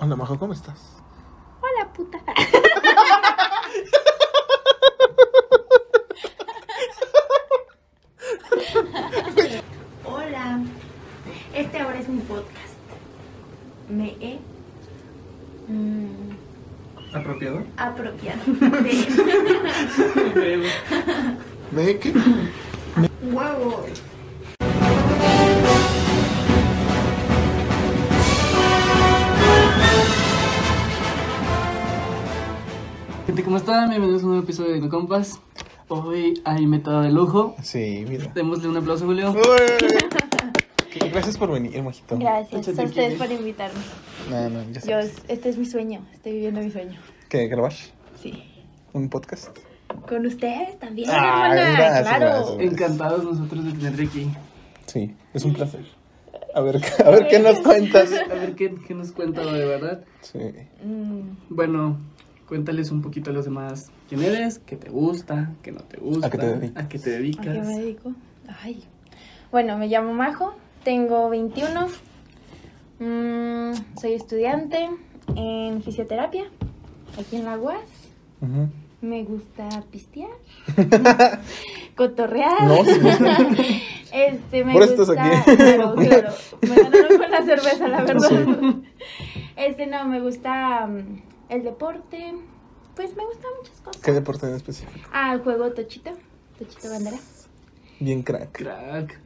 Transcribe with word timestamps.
Hola, 0.00 0.16
Majo, 0.16 0.38
¿cómo 0.38 0.52
estás? 0.52 0.96
Hola, 1.60 1.92
puta. 1.92 2.18
Hola. 10.04 10.60
Este 11.54 11.78
ahora 11.78 11.98
es 12.00 12.08
mi 12.08 12.20
podcast. 12.20 12.50
Me 13.88 14.16
he 14.20 14.38
mm, 15.68 16.30
¿Apropiado? 17.16 17.64
apropiado 17.76 18.40
de 18.46 19.06
¿Me 21.72 21.98
qué? 21.98 22.12
huevo. 23.22 23.84
Gente, 33.30 33.44
¿cómo 33.44 33.58
están? 33.58 33.90
Bienvenidos 33.90 34.22
a 34.22 34.24
un 34.24 34.30
nuevo 34.32 34.42
episodio 34.44 34.72
de 34.72 34.80
Mi 34.80 34.88
Compas. 34.88 35.40
Hoy 35.86 36.42
hay 36.44 36.66
método 36.66 37.02
de 37.02 37.12
lujo. 37.12 37.54
Sí, 37.62 38.04
mira. 38.08 38.24
Démosle 38.34 38.66
un 38.66 38.76
aplauso, 38.76 39.06
Julio. 39.06 39.32
Gracias 41.12 41.38
por 41.38 41.52
venir, 41.52 41.80
Mojito. 41.80 42.18
Gracias 42.18 42.66
a 42.66 42.70
ustedes 42.82 42.98
aquí. 43.12 43.16
por 43.16 43.30
invitarme. 43.30 43.78
No, 44.28 44.50
no, 44.50 44.62
ya 44.72 44.80
Yo, 44.80 44.80
sabes. 44.80 45.14
este 45.28 45.48
es 45.48 45.58
mi 45.58 45.64
sueño. 45.64 46.00
Estoy 46.12 46.32
viviendo 46.32 46.60
mi 46.60 46.72
sueño. 46.72 46.98
¿Qué, 47.28 47.46
grabar? 47.46 47.72
Sí. 48.20 48.42
¿Un 48.94 49.08
podcast? 49.08 49.56
Con 50.08 50.26
ustedes 50.26 50.76
también, 50.80 51.08
Ah, 51.12 51.50
hermana. 51.52 51.70
gracias, 51.70 52.08
claro. 52.08 52.26
gracias. 52.56 52.72
Encantados 52.72 53.22
nosotros 53.22 53.64
de 53.64 53.72
tenerte 53.74 54.02
aquí. 54.02 54.28
Sí, 54.86 55.14
es 55.34 55.44
un 55.44 55.52
placer. 55.52 55.84
A 56.52 56.60
ver, 56.62 56.80
a 57.06 57.10
ver 57.10 57.28
qué 57.28 57.38
nos 57.38 57.60
cuentas. 57.60 58.10
A 58.28 58.34
ver 58.34 58.56
qué, 58.56 58.74
qué 58.88 58.92
nos 58.94 59.12
cuenta 59.12 59.44
de 59.52 59.64
verdad. 59.66 60.02
Sí. 60.20 60.40
Mm, 60.84 61.36
Bueno, 61.48 61.96
cuéntales 62.50 62.90
un 62.90 63.00
poquito 63.00 63.30
a 63.30 63.32
los 63.32 63.44
demás 63.44 63.92
quién 64.08 64.22
eres, 64.24 64.58
qué 64.58 64.74
te 64.74 64.90
gusta, 64.90 65.52
qué 65.62 65.70
no 65.70 65.82
te 65.82 65.98
gusta, 65.98 66.26
¿A 66.26 66.30
qué 66.30 66.36
te 66.38 66.46
dedicas? 66.48 66.84
a 66.84 66.88
qué 66.88 66.98
te 66.98 67.10
¿A 67.10 67.14
qué 67.14 67.20
dedicas. 67.20 67.66
me 67.66 67.78
dedico? 67.78 68.12
Ay. 68.60 68.82
Bueno, 69.52 69.78
me 69.78 69.86
llamo 69.86 70.12
Majo, 70.12 70.52
tengo 70.82 71.30
21. 71.30 71.86
mm, 72.98 73.72
soy 74.00 74.14
estudiante 74.14 74.90
en 75.36 75.80
fisioterapia 75.84 76.46
aquí 77.20 77.36
en 77.36 77.44
la 77.44 77.56
UAS. 77.56 77.78
Me 79.00 79.22
gusta 79.22 79.68
pistear, 79.92 80.30
cotorrear. 81.96 82.64
No, 82.64 82.84
sí, 82.84 82.90
Este, 84.12 84.64
me 84.64 84.72
Por 84.72 84.88
gusta, 84.88 85.02
estás 85.02 85.16
aquí. 85.16 85.56
Claro, 85.56 85.94
claro. 85.94 86.32
Me 86.62 86.74
ganaron 86.82 87.18
con 87.18 87.30
la 87.30 87.42
cerveza, 87.44 87.86
la 87.86 88.02
verdad. 88.02 88.30
Este, 89.56 89.86
no, 89.86 90.04
me 90.06 90.20
gusta 90.20 90.86
mm, 90.88 91.29
el 91.50 91.62
deporte. 91.64 92.34
Pues 92.96 93.14
me 93.16 93.24
gustan 93.24 93.50
muchas 93.58 93.80
cosas. 93.80 94.02
¿Qué 94.02 94.12
deporte 94.12 94.46
en 94.46 94.54
específico? 94.54 95.08
Ah, 95.12 95.34
el 95.34 95.40
juego 95.42 95.70
Tochito. 95.72 96.10
Tochito 96.58 96.90
Bandera. 96.90 97.16
Bien 98.00 98.22
crack. 98.22 98.52
Crack, 98.52 99.18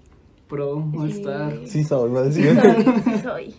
pro, 0.49 0.85
all 0.97 1.13
Sí. 1.13 1.21
star. 1.21 1.53
Sí, 1.67 1.85
soy, 1.85 2.11
va 2.11 2.21
a 2.21 2.23
decir. 2.25 2.61
Soy, 2.61 3.03
sí 3.05 3.19
soy. 3.23 3.55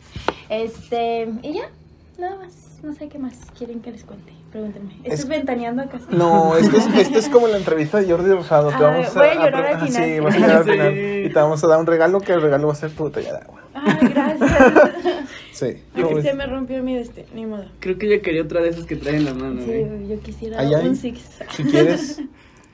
Este, 0.49 1.27
y 1.41 1.53
ya, 1.53 1.69
nada 2.17 2.35
más. 2.37 2.53
No 2.83 2.93
sé 2.93 3.07
qué 3.07 3.17
más 3.17 3.33
quieren 3.57 3.81
que 3.81 3.91
les 3.91 4.03
cuente. 4.03 4.31
Pregúntenme. 4.51 4.93
¿Estás 5.03 5.21
Es- 5.21 5.27
ventaneando 5.27 5.81
acaso? 5.81 6.05
No, 6.11 6.55
esto 6.55 6.77
es, 6.77 6.85
esto 6.97 7.17
es 7.19 7.29
como 7.29 7.47
la 7.47 7.57
entrevista 7.57 7.99
de 7.99 8.09
Jordi 8.11 8.31
Rosado. 8.31 8.69
Te 8.69 8.75
Ah, 8.75 8.79
vamos 8.81 9.13
voy 9.15 9.25
a 9.27 9.33
llorar 9.35 9.65
ah, 9.65 9.79
al 9.79 9.87
final. 9.87 10.03
Sí, 10.03 10.19
vas 10.19 10.35
a 10.35 10.37
llorar 10.37 10.55
al 10.57 10.63
Sí. 10.65 10.71
final. 10.71 10.97
Y 11.25 11.29
te 11.29 11.39
vamos 11.39 11.63
a 11.63 11.67
dar 11.67 11.79
un 11.79 11.87
regalo 11.87 12.19
que 12.21 12.33
el 12.33 12.41
regalo 12.41 12.67
va 12.67 12.73
a 12.73 12.75
ser 12.75 12.91
tu 12.91 13.03
botella 13.05 13.31
de 13.33 13.39
agua. 13.39 13.61
Ay, 13.73 14.07
gracias. 14.09 15.14
Sí. 15.55 15.77
Yo 15.95 16.03
¿Cómo 16.03 16.17
que 16.17 16.21
se 16.21 16.33
me 16.33 16.45
rompió 16.45 16.83
mi 16.83 17.01
ni 17.33 17.45
modo. 17.45 17.63
Creo 17.79 17.97
que 17.97 18.07
ella 18.07 18.21
quería 18.21 18.41
otra 18.41 18.59
de 18.61 18.69
esas 18.69 18.85
que 18.85 18.97
trae 18.97 19.15
en 19.15 19.23
la 19.23 19.33
mano. 19.33 19.61
Sí, 19.63 19.71
¿eh? 19.71 20.05
yo 20.09 20.19
quisiera 20.19 20.59
hay. 20.59 20.73
un 20.73 20.97
six. 20.97 21.21
Si 21.55 21.63
quieres, 21.63 22.21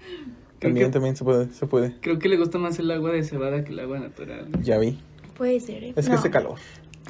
también, 0.59 0.88
que- 0.88 0.91
también 0.93 1.15
se 1.15 1.23
puede, 1.23 1.53
se 1.53 1.67
puede. 1.67 1.95
Creo 2.01 2.17
que 2.17 2.28
le 2.28 2.38
gusta 2.38 2.57
más 2.57 2.79
el 2.79 2.89
agua 2.89 3.11
de 3.11 3.23
cebada 3.23 3.63
que 3.63 3.72
el 3.72 3.79
agua 3.81 4.00
natural. 4.00 4.47
Ya 4.63 4.79
vi. 4.79 4.97
Puede 5.38 5.59
ser, 5.59 5.83
¿eh? 5.83 5.94
Es 5.95 6.09
que 6.09 6.16
hace 6.16 6.31
calor. 6.31 6.57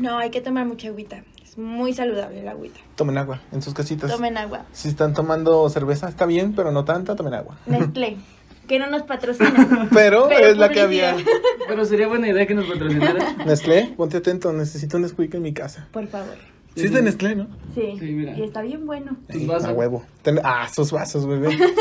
No, 0.02 0.18
hay 0.18 0.30
que 0.30 0.42
tomar 0.42 0.66
mucha 0.66 0.90
agüita. 0.90 1.24
Es 1.42 1.58
muy 1.58 1.94
saludable 1.94 2.42
el 2.42 2.48
agüita. 2.50 2.80
Tomen 2.96 3.18
agua 3.18 3.42
en 3.54 3.62
sus 3.62 3.74
casitas. 3.74 4.12
Tomen 4.12 4.38
agua. 4.38 4.66
Si 4.74 4.90
están 4.90 5.14
tomando 5.14 5.70
cerveza, 5.70 6.10
está 6.10 6.26
bien, 6.26 6.54
pero 6.54 6.72
no 6.74 6.84
tanta, 6.84 7.16
tomen 7.16 7.34
agua. 7.34 7.58
Nestlé, 7.66 8.18
que 8.72 8.80
no 8.80 8.90
nos 8.90 9.04
patrocina. 9.04 9.90
Pero, 9.94 10.28
Pero 10.30 10.48
es 10.48 10.56
la 10.56 10.70
que 10.70 10.80
había. 10.80 11.18
Pero 11.68 11.84
sería 11.84 12.08
buena 12.08 12.30
idea 12.30 12.48
que 12.48 12.54
nos 12.54 12.68
patrocinara. 12.68 13.34
Nestlé, 13.46 13.94
ponte 13.98 14.16
atento, 14.16 14.54
necesito 14.54 14.96
un 14.96 15.04
Nesquik 15.04 15.34
en 15.34 15.42
mi 15.42 15.52
casa. 15.52 15.90
Por 15.92 16.08
favor. 16.08 16.36
Sí 16.78 16.86
es 16.86 16.94
de 16.94 17.02
Nestlé, 17.02 17.36
¿no? 17.36 17.48
Sí. 17.76 17.98
Sí, 18.00 18.06
mira. 18.14 18.38
Y 18.38 18.44
está 18.44 18.62
bien 18.62 18.86
bueno. 18.86 19.18
Tus 19.30 19.46
vasos. 19.46 19.68
A 19.68 19.74
huevo. 19.74 20.06
Ten- 20.22 20.40
ah, 20.46 20.70
sus 20.74 20.94
vasos, 20.94 21.28
ve. 21.28 21.38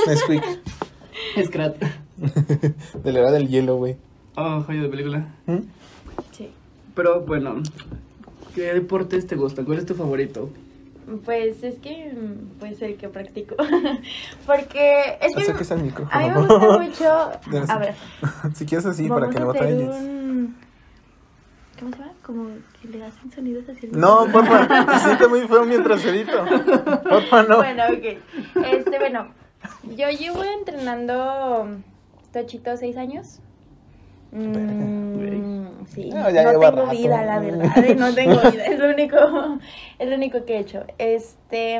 Nesquik. 0.09 0.43
Scrat. 1.47 1.77
de 3.05 3.13
la 3.13 3.21
era 3.21 3.31
del 3.31 3.47
hielo, 3.47 3.77
güey. 3.77 3.97
Oh, 4.35 4.61
joya 4.63 4.83
de 4.83 4.89
película. 4.89 5.29
¿Mm? 5.47 5.59
Sí. 6.33 6.51
Pero 6.97 7.21
bueno, 7.21 7.63
¿qué 8.57 8.75
deportes 8.75 9.29
te 9.29 9.37
gustan? 9.37 9.65
¿Cuál 9.65 9.79
es 9.79 9.87
tu 9.87 9.95
favorito? 9.95 10.51
Pues 11.25 11.63
es 11.63 11.79
que, 11.79 12.13
pues 12.59 12.81
el 12.83 12.97
que 12.97 13.09
practico. 13.09 13.57
Porque 14.47 15.19
es 15.21 15.35
que 15.35 15.43
Acerques 15.43 15.73
al 15.73 15.83
micrófono. 15.83 16.19
a 16.19 16.23
mí 16.23 16.29
me 16.29 16.47
gusta 16.47 16.79
mucho. 16.79 17.51
Debe. 17.51 17.67
A 17.69 17.79
ver, 17.79 17.95
si 18.55 18.67
quieres 18.67 18.87
así, 18.87 19.09
para 19.09 19.29
que 19.29 19.41
no 19.41 19.47
batalles. 19.49 19.89
un. 19.89 20.57
¿Cómo 21.79 21.93
se 21.93 21.99
llama? 21.99 22.13
Como 22.25 22.49
que 22.81 22.89
le 22.89 23.05
hacen 23.05 23.33
sonidos 23.33 23.69
así. 23.69 23.89
No, 23.91 24.27
porfa, 24.31 24.99
se 24.99 25.05
siente 25.05 25.29
muy 25.29 25.41
feo 25.49 25.65
mientras 25.65 26.05
edito. 26.05 26.45
Porfa, 27.09 27.43
no. 27.45 27.57
Bueno, 27.57 27.85
ok. 27.85 28.65
Este, 28.73 28.99
bueno, 28.99 29.29
yo 29.97 30.09
llevo 30.11 30.45
entrenando 30.45 31.67
Tochito 32.33 32.77
seis 32.77 32.97
años. 32.97 33.41
Mm, 34.33 35.85
sí, 35.93 36.11
No, 36.11 36.31
ya 36.31 36.43
no 36.45 36.51
tengo 36.53 36.71
rato. 36.71 36.91
vida, 36.91 37.25
la 37.25 37.39
verdad, 37.41 37.85
eh, 37.85 37.95
no 37.97 38.15
tengo 38.15 38.41
vida, 38.51 38.65
es 38.67 38.79
lo 38.79 38.89
único, 38.91 39.17
es 39.99 40.09
lo 40.09 40.15
único 40.17 40.45
que 40.45 40.57
he 40.57 40.59
hecho. 40.61 40.85
Este, 40.99 41.77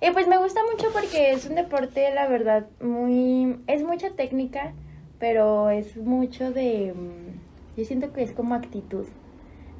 y 0.00 0.10
pues 0.12 0.28
me 0.28 0.38
gusta 0.38 0.60
mucho 0.72 0.88
porque 0.92 1.32
es 1.32 1.46
un 1.46 1.54
deporte, 1.56 2.12
la 2.14 2.28
verdad, 2.28 2.66
muy, 2.80 3.56
es 3.66 3.82
mucha 3.82 4.10
técnica, 4.10 4.72
pero 5.18 5.70
es 5.70 5.96
mucho 5.96 6.52
de, 6.52 6.92
mm, 6.94 7.78
yo 7.78 7.84
siento 7.84 8.12
que 8.12 8.22
es 8.22 8.32
como 8.32 8.54
actitud. 8.54 9.06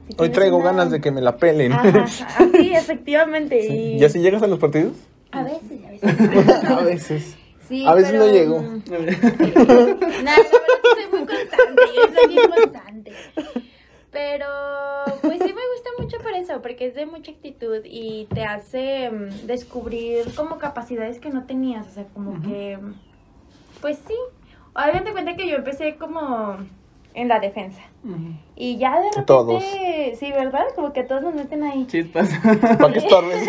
Si 0.09 0.15
Hoy 0.19 0.31
traigo 0.31 0.57
una- 0.57 0.67
ganas 0.71 0.91
de 0.91 1.01
que 1.01 1.11
me 1.11 1.21
la 1.21 1.37
pelen. 1.37 1.73
Ajá, 1.73 2.07
sí, 2.53 2.73
efectivamente. 2.75 3.63
Sí. 3.63 3.73
y- 3.73 3.97
¿Y 4.01 4.05
así 4.05 4.21
llegas 4.21 4.43
a 4.43 4.47
los 4.47 4.59
partidos? 4.59 4.95
a 5.31 5.43
veces, 5.45 5.85
a 5.87 5.91
veces. 5.91 6.65
a 6.71 6.81
veces. 6.83 7.38
Sí, 7.69 7.85
A 7.87 7.95
veces 7.95 8.13
pero, 8.13 8.25
no 8.27 8.33
llego. 8.33 8.61
mm, 8.61 8.83
No, 8.89 8.99
la 8.99 9.07
verdad 9.07 9.21
que 10.83 11.03
soy 11.03 11.11
muy 11.11 11.27
constante, 11.27 11.83
yo 11.95 12.03
soy 12.15 12.29
bien 12.29 12.51
constante. 12.51 13.13
Pero, 14.11 14.47
pues 15.21 15.39
sí 15.39 15.53
me 15.53 15.69
gusta 15.75 15.91
mucho 15.99 16.19
por 16.19 16.33
eso, 16.33 16.63
porque 16.63 16.87
es 16.87 16.95
de 16.95 17.05
mucha 17.05 17.31
actitud 17.31 17.81
y 17.85 18.27
te 18.35 18.45
hace 18.45 19.11
mm, 19.11 19.47
descubrir 19.47 20.35
como 20.35 20.57
capacidades 20.59 21.21
que 21.21 21.29
no 21.29 21.45
tenías, 21.45 21.87
o 21.89 21.91
sea, 21.91 22.05
como 22.15 22.41
que, 22.41 22.79
pues 23.83 23.99
sí. 24.07 24.15
Obviamente 24.75 25.13
cuenta 25.13 25.37
que 25.37 25.47
yo 25.49 25.57
empecé 25.57 25.97
como 25.97 26.57
en 27.15 27.29
la 27.29 27.41
defensa 27.41 27.81
y 28.55 28.79
ya 28.79 28.93
de 29.01 29.07
repente, 29.07 29.23
Todos. 29.27 29.63
sí, 30.19 30.31
¿verdad? 30.33 30.67
Como 30.75 30.93
que 30.93 31.03
todos 31.03 31.21
nos 31.23 31.35
meten 31.35 31.63
ahí. 31.65 31.87
Chispas. 31.87 32.31
¿Para 32.79 32.93
qué 32.93 32.99
estorbes? 33.01 33.47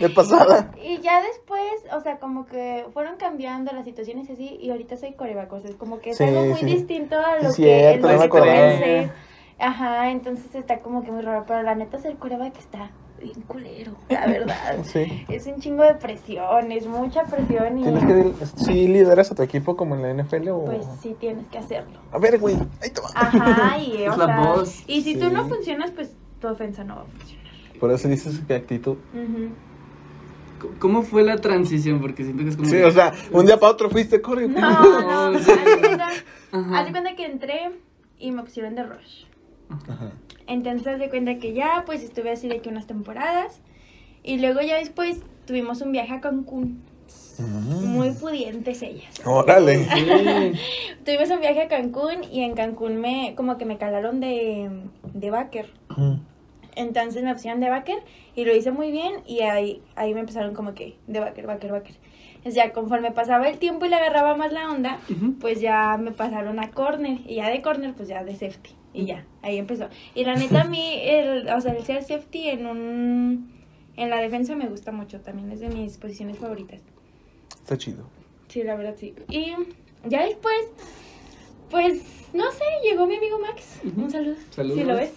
de 0.00 0.10
pasada. 0.10 0.72
Y 0.82 0.98
ya 0.98 1.22
después, 1.22 1.62
o 1.92 2.00
sea, 2.00 2.18
como 2.18 2.46
que 2.46 2.84
fueron 2.92 3.16
cambiando 3.16 3.72
las 3.72 3.84
situaciones 3.84 4.28
así, 4.28 4.58
y 4.60 4.70
ahorita 4.70 4.96
soy 4.96 5.12
coreback, 5.12 5.52
o 5.52 5.60
sea, 5.60 5.70
es 5.70 5.76
como 5.76 6.00
que 6.00 6.10
es 6.10 6.18
Sí, 6.18 6.24
algo 6.24 6.44
muy 6.46 6.58
sí. 6.60 6.66
distinto 6.66 7.18
a 7.18 7.36
Sí, 7.38 7.44
lo 7.44 7.48
que 7.48 7.54
cierto, 7.54 8.10
el 8.10 8.48
es. 8.48 9.10
Ajá, 9.58 10.10
entonces 10.10 10.54
está 10.54 10.80
como 10.80 11.02
que 11.02 11.10
muy 11.10 11.22
raro, 11.22 11.44
pero 11.46 11.62
la 11.62 11.74
neta 11.74 11.98
ser 11.98 12.16
coreback 12.16 12.58
está 12.58 12.90
bien 13.20 13.40
culero, 13.42 13.92
la 14.08 14.26
verdad. 14.26 14.76
Sí. 14.84 15.24
Es 15.28 15.46
un 15.46 15.60
chingo 15.60 15.82
de 15.82 15.94
presión, 15.94 16.70
es 16.72 16.86
mucha 16.86 17.24
presión 17.24 17.78
y 17.78 17.82
¿Tienes 17.82 18.04
que 18.04 18.46
sí 18.64 18.88
lideras 18.88 19.30
a 19.30 19.34
tu 19.34 19.42
equipo 19.42 19.76
como 19.76 19.94
en 19.96 20.02
la 20.02 20.22
NFL 20.22 20.48
o...? 20.50 20.64
pues 20.66 20.86
sí 21.02 21.16
tienes 21.18 21.46
que 21.48 21.58
hacerlo. 21.58 21.98
A 22.12 22.18
ver, 22.18 22.38
güey, 22.38 22.56
ahí 22.82 22.90
te 22.90 23.00
va. 23.00 23.08
Ajá, 23.14 23.78
y 23.78 24.02
Es 24.04 24.12
o 24.12 24.16
la 24.16 24.26
sea, 24.26 24.40
voz. 24.40 24.82
y 24.86 25.02
si 25.02 25.14
Sí. 25.14 25.20
tú 25.20 25.30
no 25.30 25.48
funcionas, 25.48 25.90
pues 25.90 26.12
tu 26.40 26.48
ofensa 26.48 26.84
no 26.84 26.96
va 26.96 27.02
a 27.02 27.06
funcionar. 27.06 27.46
Por 27.80 27.90
eso 27.92 28.08
dices 28.08 28.40
que 28.46 28.54
actitud. 28.54 28.96
Ujú. 29.12 29.50
¿Cómo 30.78 31.02
fue 31.02 31.22
la 31.22 31.36
transición? 31.36 32.00
Porque 32.00 32.24
siento 32.24 32.42
que 32.42 32.48
es 32.50 32.56
como... 32.56 32.68
Sí, 32.68 32.76
o 32.80 32.90
sea, 32.90 33.12
un 33.30 33.44
día 33.44 33.58
para 33.60 33.72
otro 33.72 33.90
fuiste, 33.90 34.20
corre. 34.22 34.48
No, 34.48 34.60
no, 34.60 35.32
No, 35.32 35.38
haz 36.76 36.90
cuenta 36.90 37.14
que 37.14 37.26
entré 37.26 37.70
y 38.18 38.30
me 38.32 38.42
pusieron 38.42 38.74
de 38.74 38.82
rush. 38.84 39.24
Ajá. 39.88 40.12
Entonces 40.46 40.98
de 40.98 41.08
cuenta 41.08 41.38
que 41.38 41.52
ya, 41.52 41.82
pues 41.86 42.02
estuve 42.02 42.30
así 42.30 42.48
de 42.48 42.60
que 42.60 42.68
unas 42.68 42.86
temporadas. 42.86 43.60
Y 44.22 44.38
luego 44.38 44.60
ya 44.60 44.78
después 44.78 45.20
tuvimos 45.46 45.80
un 45.80 45.92
viaje 45.92 46.14
a 46.14 46.20
Cancún. 46.20 46.82
Muy 47.38 48.10
pudientes 48.12 48.82
ellas. 48.82 49.20
Órale. 49.24 49.86
Sí. 49.96 50.52
Tuvimos 51.04 51.30
un 51.30 51.40
viaje 51.40 51.62
a 51.62 51.68
Cancún 51.68 52.24
y 52.32 52.42
en 52.42 52.54
Cancún 52.54 52.96
me, 52.96 53.34
como 53.36 53.58
que 53.58 53.64
me 53.64 53.78
calaron 53.78 54.20
de, 54.20 54.70
de 55.14 55.30
backer. 55.30 55.70
Entonces 56.74 57.22
me 57.22 57.32
pusieron 57.32 57.60
de 57.60 57.70
backer 57.70 57.98
y 58.34 58.44
lo 58.44 58.54
hice 58.54 58.70
muy 58.70 58.90
bien 58.90 59.22
y 59.26 59.40
ahí, 59.40 59.82
ahí 59.94 60.14
me 60.14 60.20
empezaron 60.20 60.54
como 60.54 60.74
que 60.74 60.96
de 61.06 61.20
backer, 61.20 61.46
backer, 61.46 61.72
backer. 61.72 61.94
Entonces 62.36 62.54
ya 62.54 62.72
conforme 62.72 63.12
pasaba 63.12 63.48
el 63.48 63.58
tiempo 63.58 63.86
y 63.86 63.88
le 63.88 63.96
agarraba 63.96 64.36
más 64.36 64.52
la 64.52 64.70
onda, 64.70 64.98
pues 65.40 65.60
ya 65.60 65.96
me 65.96 66.12
pasaron 66.12 66.58
a 66.58 66.70
corner 66.70 67.20
y 67.26 67.36
ya 67.36 67.48
de 67.48 67.62
corner 67.62 67.94
pues 67.94 68.08
ya 68.08 68.24
de 68.24 68.32
safety 68.32 68.74
y 68.96 69.04
ya, 69.04 69.26
ahí 69.42 69.58
empezó. 69.58 69.88
Y 70.14 70.24
la 70.24 70.34
neta 70.34 70.62
a 70.62 70.64
mí, 70.64 71.00
el, 71.02 71.48
o 71.50 71.60
sea, 71.60 71.74
el 71.74 71.84
ser 71.84 72.02
safety 72.02 72.48
en 72.48 72.66
un, 72.66 73.52
en 73.96 74.10
la 74.10 74.20
defensa 74.20 74.56
me 74.56 74.68
gusta 74.68 74.90
mucho, 74.90 75.20
también 75.20 75.52
es 75.52 75.60
de 75.60 75.68
mis 75.68 75.98
posiciones 75.98 76.38
favoritas. 76.38 76.80
Está 77.62 77.76
chido. 77.76 78.08
Sí, 78.48 78.62
la 78.62 78.74
verdad 78.74 78.94
sí. 78.98 79.14
Y 79.28 79.52
ya 80.08 80.24
después, 80.24 80.56
pues, 81.70 82.02
no 82.32 82.50
sé, 82.52 82.64
llegó 82.82 83.06
mi 83.06 83.16
amigo 83.16 83.38
Max. 83.38 83.80
Un 83.96 84.10
saludo. 84.10 84.36
Saludos. 84.50 84.78
Si 84.78 84.84
lo 84.84 84.94
ves. 84.96 85.12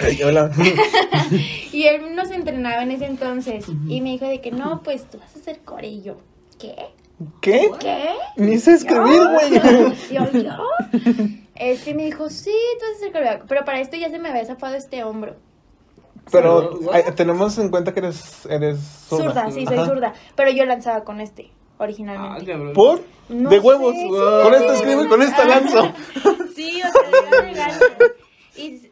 Ay, 0.00 0.22
hola. 0.24 0.50
Y 1.72 1.84
él 1.84 2.14
nos 2.16 2.30
entrenaba 2.30 2.82
en 2.82 2.90
ese 2.90 3.06
entonces. 3.06 3.66
Y 3.88 4.00
me 4.00 4.10
dijo 4.10 4.26
de 4.26 4.40
que 4.40 4.50
no, 4.50 4.82
pues 4.82 5.08
tú 5.08 5.18
vas 5.18 5.34
a 5.36 5.38
ser 5.38 5.60
core. 5.60 5.88
Y 5.88 6.02
yo, 6.02 6.16
¿qué? 6.58 6.74
¿Qué? 7.40 7.70
¿Qué? 7.78 8.08
Ni 8.36 8.58
sé 8.58 8.72
escribir, 8.72 9.22
güey. 9.30 9.94
Yo, 10.12 10.30
yo. 10.32 10.56
Este 11.56 11.94
me 11.94 12.04
dijo, 12.04 12.28
sí, 12.30 12.52
tú 12.78 12.84
vas 12.86 12.96
a 12.96 13.26
ser. 13.32 13.42
Pero 13.48 13.64
para 13.64 13.80
esto 13.80 13.96
ya 13.96 14.08
se 14.10 14.18
me 14.18 14.28
había 14.28 14.44
zafado 14.44 14.74
este 14.74 15.04
hombro. 15.04 15.36
Pero 16.32 16.78
tenemos 17.16 17.58
en 17.58 17.68
cuenta 17.70 17.92
que 17.92 18.00
eres, 18.00 18.46
eres 18.46 18.78
zurda. 19.08 19.24
Zurda, 19.24 19.50
sí, 19.50 19.66
soy 19.66 19.76
Ajá. 19.76 19.86
zurda. 19.86 20.12
Pero 20.34 20.50
yo 20.50 20.64
lanzaba 20.64 21.04
con 21.04 21.20
este, 21.20 21.50
Ah, 21.78 21.84
originalmente. 21.84 22.46
cabrón. 22.52 22.72
¿Por? 22.72 23.00
No 23.28 23.50
de 23.50 23.56
sé, 23.60 23.66
huevos. 23.66 23.94
sí. 23.94 24.08
Con 24.08 24.54
esto 24.54 24.72
escribo 24.72 25.04
y 25.04 25.08
con 25.08 25.22
esto 25.22 25.44
lanzo. 25.44 25.92
Sí, 26.54 26.80
o 26.82 26.92
sea, 26.92 27.10
le 27.10 27.18
iba 27.18 27.42
de 27.48 27.52
ganas. 27.52 27.80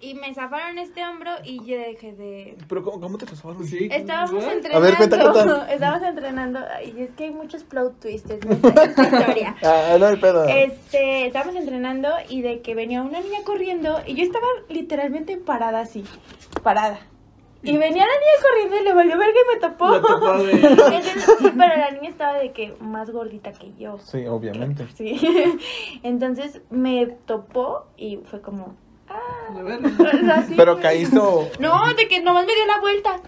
Y, 0.02 0.14
me 0.14 0.34
zafaron 0.34 0.78
este 0.78 1.04
hombro 1.06 1.30
y 1.44 1.64
yo 1.64 1.78
dejé 1.78 2.12
de... 2.12 2.58
Pero 2.68 2.82
¿cómo, 2.82 3.00
cómo 3.00 3.18
te 3.18 3.26
pasaron? 3.26 3.64
Sí. 3.64 3.88
Estábamos 3.90 4.44
entrenando. 4.44 4.76
A 4.76 4.80
ver, 4.80 4.96
cuenta, 4.96 5.32
cuenta. 5.32 5.72
Estábamos 5.72 6.08
entrenando. 6.08 6.60
Y 6.84 7.02
es 7.02 7.10
que 7.10 7.24
hay 7.24 7.30
muchos 7.30 7.64
plot 7.64 8.00
twists 8.00 8.30
en 8.30 8.52
esta 8.52 8.84
historia. 8.84 9.56
Ah, 9.62 9.96
no 9.98 10.06
hay 10.06 10.16
pedo. 10.16 10.44
Este, 10.44 11.26
estábamos 11.26 11.54
entrenando 11.56 12.08
y 12.28 12.42
de 12.42 12.60
que 12.60 12.74
venía 12.74 13.02
una 13.02 13.20
niña 13.20 13.40
corriendo 13.44 14.00
y 14.06 14.14
yo 14.14 14.24
estaba 14.24 14.46
literalmente 14.68 15.36
parada 15.36 15.80
así, 15.80 16.04
parada. 16.62 16.98
Y 17.64 17.76
venía 17.76 18.04
la 18.04 18.12
niña 18.12 18.42
corriendo 18.42 18.76
y 18.76 18.84
le 18.84 18.94
valió 18.94 19.18
verga 19.18 19.38
y 19.38 19.54
me 19.54 19.60
topó. 19.60 19.90
La 19.90 20.00
topó, 20.02 20.38
güey. 20.38 20.52
Entonces, 20.66 21.26
pero 21.40 21.76
la 21.76 21.90
niña 21.92 22.08
estaba 22.08 22.38
de 22.38 22.52
que 22.52 22.74
más 22.80 23.10
gordita 23.10 23.52
que 23.52 23.72
yo. 23.78 23.98
Sí, 23.98 24.26
obviamente. 24.26 24.88
Sí. 24.94 25.20
Entonces 26.02 26.60
me 26.70 27.06
topó 27.06 27.86
y 27.96 28.16
fue 28.24 28.40
como, 28.40 28.74
ah, 29.14 30.44
Pero 30.56 30.80
caíste 30.80 31.16
No, 31.60 31.94
de 31.96 32.08
que 32.08 32.20
nomás 32.22 32.46
me 32.46 32.54
dio 32.54 32.66
la 32.66 32.80
vuelta. 32.80 33.20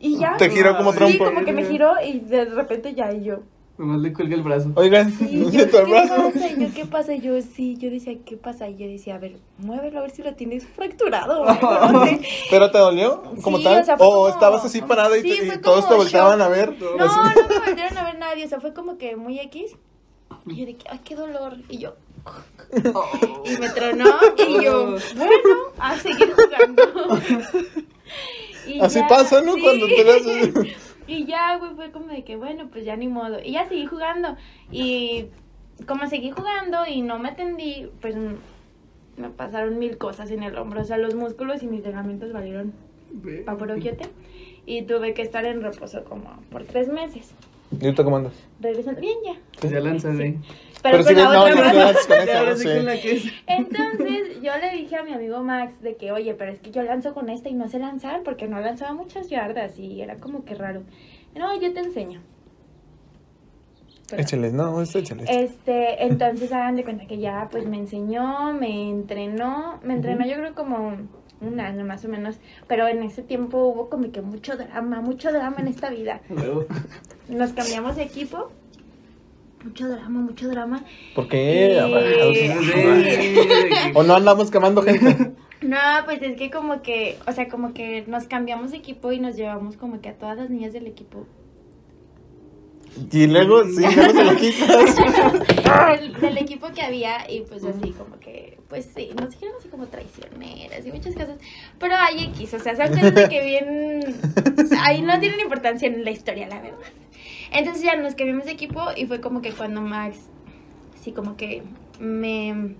Y 0.00 0.18
ya. 0.18 0.36
te 0.36 0.50
giró 0.50 0.76
como 0.76 0.92
Sí, 0.92 0.98
trompo. 0.98 1.24
como 1.24 1.44
que 1.44 1.52
me 1.52 1.64
giró 1.64 1.94
y 2.04 2.20
de 2.20 2.44
repente 2.46 2.94
ya 2.94 3.12
y 3.12 3.24
yo. 3.24 3.38
Nomás 3.78 4.00
le 4.02 4.12
cuelga 4.12 4.36
el 4.36 4.42
brazo. 4.42 4.70
Oigan, 4.76 5.10
Sí, 5.12 5.40
yo, 5.44 5.50
siento 5.50 5.78
el 5.80 5.86
¿qué 5.86 5.90
brazo. 5.90 6.30
pasa? 6.32 6.46
Y 6.48 6.60
yo, 6.60 6.74
¿qué 6.74 6.84
pasa? 6.86 7.14
Y 7.14 7.20
yo, 7.22 7.40
sí, 7.42 7.76
yo 7.76 7.90
decía, 7.90 8.14
¿qué 8.24 8.36
pasa? 8.36 8.68
Y 8.68 8.76
yo 8.76 8.86
decía, 8.86 9.16
a 9.16 9.18
ver, 9.18 9.36
muévelo 9.58 9.98
a 9.98 10.02
ver 10.02 10.10
si 10.12 10.22
lo 10.22 10.34
tienes 10.34 10.64
fracturado. 10.66 11.44
no 11.92 12.04
sé. 12.06 12.20
¿Pero 12.50 12.70
te 12.70 12.78
dolió 12.78 13.22
como 13.42 13.58
Sí, 13.58 13.64
tal? 13.64 13.80
o 13.82 13.84
sea, 13.84 13.96
fue 13.96 14.06
como- 14.06 14.28
estabas 14.28 14.64
así 14.64 14.80
parada 14.82 15.16
y, 15.18 15.22
Sí, 15.22 15.28
te- 15.28 15.44
y 15.44 15.46
fue 15.48 15.58
todos 15.58 15.88
te 15.88 15.94
volteaban 15.94 16.38
shock. 16.38 16.46
a 16.46 16.50
ver. 16.50 16.76
No, 16.80 17.04
así. 17.04 17.18
no 17.40 17.48
me 17.48 17.66
volvieron 17.70 17.98
a 17.98 18.04
ver 18.04 18.18
nadie, 18.18 18.44
o 18.44 18.48
sea, 18.48 18.60
fue 18.60 18.74
como 18.74 18.96
que 18.98 19.16
muy 19.16 19.40
X. 19.40 19.74
Y 20.46 20.56
yo 20.56 20.66
de 20.66 20.76
que, 20.76 20.86
ay, 20.90 21.00
qué 21.02 21.16
dolor. 21.16 21.56
Y 21.68 21.78
yo, 21.78 21.94
y 23.44 23.56
me 23.58 23.68
tronó. 23.70 24.06
Y 24.48 24.64
yo, 24.64 24.96
bueno, 25.16 25.54
a 25.78 25.96
seguir 25.96 26.32
jugando. 26.34 26.82
Y 28.66 28.80
Así 28.80 28.98
ya, 29.00 29.06
pasa, 29.08 29.42
¿no? 29.42 29.54
sí. 29.56 29.60
Cuando 29.60 29.86
te 29.86 30.04
das- 30.04 30.66
Y 31.06 31.26
ya, 31.26 31.58
güey, 31.58 31.74
fue 31.74 31.90
como 31.90 32.06
de 32.06 32.24
que, 32.24 32.36
bueno, 32.36 32.68
pues 32.72 32.86
ya 32.86 32.96
ni 32.96 33.08
modo. 33.08 33.38
Y 33.44 33.52
ya 33.52 33.68
seguí 33.68 33.84
jugando. 33.84 34.36
Y 34.70 35.26
como 35.86 36.06
seguí 36.08 36.30
jugando 36.30 36.78
y 36.88 37.02
no 37.02 37.18
me 37.18 37.28
atendí, 37.28 37.90
pues 38.00 38.16
me 38.16 39.28
pasaron 39.36 39.78
mil 39.78 39.98
cosas 39.98 40.30
en 40.30 40.42
el 40.42 40.56
hombro. 40.56 40.80
O 40.80 40.84
sea, 40.84 40.96
los 40.96 41.14
músculos 41.14 41.62
y 41.62 41.66
mis 41.66 41.84
ligamentos 41.84 42.32
valieron 42.32 42.72
paporoquiote. 43.44 44.08
Y 44.64 44.82
tuve 44.82 45.12
que 45.12 45.20
estar 45.20 45.44
en 45.44 45.60
reposo 45.60 46.02
como 46.04 46.40
por 46.50 46.64
tres 46.64 46.88
meses. 46.88 47.34
¿Y 47.70 47.84
ahorita 47.84 48.04
cómo 48.04 48.16
andas? 48.16 48.32
Regresando 48.60 49.00
bien 49.00 49.16
ya. 49.24 49.34
Pues 49.60 49.72
ya 49.72 49.80
lanzas, 49.80 50.16
güey. 50.16 50.38
Pero, 50.82 51.02
si 51.02 51.14
con 51.14 51.22
la 51.22 51.30
ves, 51.44 51.54
no, 51.54 51.62
otra 51.62 52.44
mano. 52.44 52.56
sí 52.56 52.68
la. 52.68 52.94
Entonces 53.46 54.42
yo 54.42 54.52
le 54.60 54.70
dije 54.76 54.96
a 54.96 55.02
mi 55.02 55.12
amigo 55.14 55.42
Max 55.42 55.80
de 55.80 55.96
que, 55.96 56.12
oye, 56.12 56.34
pero 56.34 56.52
es 56.52 56.60
que 56.60 56.70
yo 56.70 56.82
lanzo 56.82 57.14
con 57.14 57.30
esta 57.30 57.48
y 57.48 57.54
no 57.54 57.68
sé 57.68 57.78
lanzar 57.78 58.22
porque 58.22 58.46
no 58.48 58.60
lanzaba 58.60 58.92
muchas 58.92 59.30
yardas 59.30 59.78
y 59.78 60.02
era 60.02 60.16
como 60.16 60.44
que 60.44 60.54
raro. 60.54 60.82
No, 61.34 61.58
yo 61.58 61.72
te 61.72 61.80
enseño. 61.80 62.20
Pero- 64.10 64.22
Échales, 64.22 64.52
no, 64.52 64.80
esto 64.82 64.98
échales. 64.98 65.26
Este, 65.30 66.04
entonces 66.04 66.52
hagan 66.52 66.76
de 66.76 66.84
cuenta 66.84 67.06
que 67.06 67.18
ya 67.18 67.48
pues 67.50 67.66
me 67.66 67.78
enseñó, 67.78 68.52
me 68.52 68.90
entrenó, 68.90 69.80
me 69.82 69.94
entrenó 69.94 70.26
yo 70.26 70.34
creo 70.34 70.54
como 70.54 70.96
un 71.40 71.60
año 71.60 71.84
más 71.84 72.04
o 72.04 72.08
menos, 72.08 72.38
pero 72.68 72.86
en 72.88 73.02
ese 73.02 73.22
tiempo 73.22 73.58
hubo 73.68 73.88
como 73.88 74.12
que 74.12 74.20
mucho 74.20 74.56
drama, 74.56 75.00
mucho 75.00 75.32
drama 75.32 75.56
en 75.60 75.68
esta 75.68 75.90
vida. 75.90 76.20
Nos 77.28 77.52
cambiamos 77.52 77.96
de 77.96 78.02
equipo, 78.02 78.52
mucho 79.64 79.88
drama, 79.88 80.20
mucho 80.20 80.48
drama. 80.48 80.84
¿Por 81.14 81.28
qué? 81.28 81.72
Eh, 81.72 81.80
Abrados. 81.80 82.36
¿O 83.94 84.02
no 84.02 84.14
andamos 84.14 84.50
quemando 84.50 84.82
gente? 84.82 85.32
No, 85.62 85.78
pues 86.04 86.20
es 86.20 86.36
que 86.36 86.50
como 86.50 86.82
que, 86.82 87.16
o 87.26 87.32
sea, 87.32 87.48
como 87.48 87.72
que 87.72 88.04
nos 88.06 88.24
cambiamos 88.24 88.72
de 88.72 88.76
equipo 88.76 89.12
y 89.12 89.18
nos 89.18 89.36
llevamos 89.36 89.78
como 89.78 90.02
que 90.02 90.10
a 90.10 90.14
todas 90.14 90.36
las 90.36 90.50
niñas 90.50 90.74
del 90.74 90.86
equipo. 90.86 91.26
Y 93.10 93.26
luego, 93.26 93.64
sí, 93.64 93.80
luego 93.80 94.12
se 94.12 94.24
lo 94.24 94.36
quitas. 94.36 94.96
del, 96.00 96.20
del 96.20 96.38
equipo 96.38 96.68
que 96.72 96.82
había 96.82 97.28
y 97.30 97.40
pues 97.40 97.64
así 97.64 97.90
como 97.92 98.20
que, 98.20 98.58
pues 98.68 98.90
sí, 98.94 99.10
nos 99.18 99.30
dijeron 99.30 99.54
así 99.58 99.68
como 99.68 99.86
traicioneras 99.86 100.86
y 100.86 100.92
muchas 100.92 101.14
cosas. 101.14 101.38
Pero 101.78 101.94
hay 101.96 102.24
X, 102.24 102.54
o 102.54 102.58
sea, 102.60 102.76
son 102.76 102.88
cosas 102.88 103.14
de 103.14 103.28
que 103.28 103.42
bien, 103.42 104.16
ahí 104.82 105.00
no 105.00 105.18
tienen 105.18 105.40
importancia 105.40 105.88
en 105.88 106.04
la 106.04 106.10
historia, 106.10 106.46
la 106.46 106.60
verdad. 106.60 106.78
Entonces 107.54 107.82
ya 107.82 107.96
nos 107.96 108.14
cambiamos 108.14 108.44
de 108.46 108.52
equipo 108.52 108.80
y 108.96 109.06
fue 109.06 109.20
como 109.20 109.40
que 109.40 109.52
cuando 109.52 109.80
Max, 109.80 110.16
sí, 111.00 111.12
como 111.12 111.36
que 111.36 111.62
me, 112.00 112.74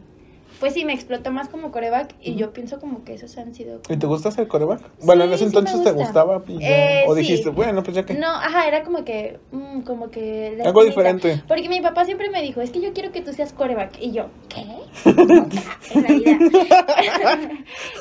pues 0.60 0.74
sí, 0.74 0.84
me 0.84 0.92
explotó 0.92 1.30
más 1.30 1.48
como 1.48 1.70
coreback 1.70 2.14
y 2.20 2.34
yo 2.34 2.52
pienso 2.52 2.80
como 2.80 3.04
que 3.04 3.14
esos 3.14 3.36
han 3.38 3.54
sido... 3.54 3.80
¿Y 3.88 3.96
te 3.96 4.06
gusta 4.06 4.30
hacer 4.30 4.48
coreback? 4.48 4.80
Bueno, 5.02 5.24
en 5.24 5.30
ese 5.30 5.38
sí 5.38 5.44
entonces 5.44 5.82
te 5.82 5.92
gusta. 5.92 6.04
gustaba. 6.04 6.44
ya- 6.46 7.02
Eh, 7.02 7.04
o 7.06 7.14
sí. 7.14 7.20
dijiste, 7.20 7.50
bueno, 7.50 7.82
pues 7.82 7.94
ya 7.96 8.04
que. 8.04 8.14
No, 8.14 8.26
ajá, 8.28 8.66
era 8.66 8.82
como 8.82 9.04
que, 9.04 9.38
mm, 9.52 9.80
como 9.82 10.10
que... 10.10 10.58
Algo 10.64 10.84
diferente. 10.84 11.42
Porque 11.46 11.68
mi 11.68 11.80
papá 11.80 12.04
siempre 12.04 12.30
me 12.30 12.42
dijo, 12.42 12.60
es 12.60 12.70
que 12.70 12.80
yo 12.80 12.92
quiero 12.92 13.12
que 13.12 13.20
tú 13.22 13.32
seas 13.32 13.52
coreback. 13.52 13.98
Y 14.00 14.10
yo, 14.12 14.26
¿qué? 14.48 14.64
En. 15.04 15.50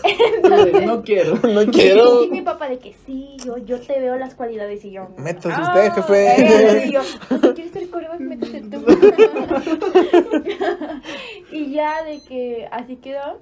Entonces, 0.03 0.81
No 0.85 1.03
quiero. 1.03 1.35
No 1.35 1.65
quiero. 1.71 2.23
Y 2.23 2.29
mi 2.29 2.41
papá 2.41 2.69
de 2.69 2.79
que 2.79 2.93
sí, 3.05 3.35
yo, 3.45 3.57
yo 3.57 3.79
te 3.79 3.99
veo 3.99 4.17
las 4.17 4.35
cualidades 4.35 4.83
y 4.85 4.91
yo... 4.91 5.09
Métase 5.17 5.55
"Ah, 5.57 5.61
usted, 5.67 5.91
jefe. 5.93 6.81
eh", 6.81 6.85
Y 6.87 6.91
yo, 6.93 7.01
"Pues, 7.29 7.41
¿quieres 7.53 7.73
ser 7.73 7.89
coreback? 7.89 8.19
Métete 8.19 8.61
tú. 8.61 8.83
y 11.51 11.71
ya 11.71 12.03
de 12.03 12.21
que 12.21 12.67
así 12.71 12.97
quedó. 12.97 13.39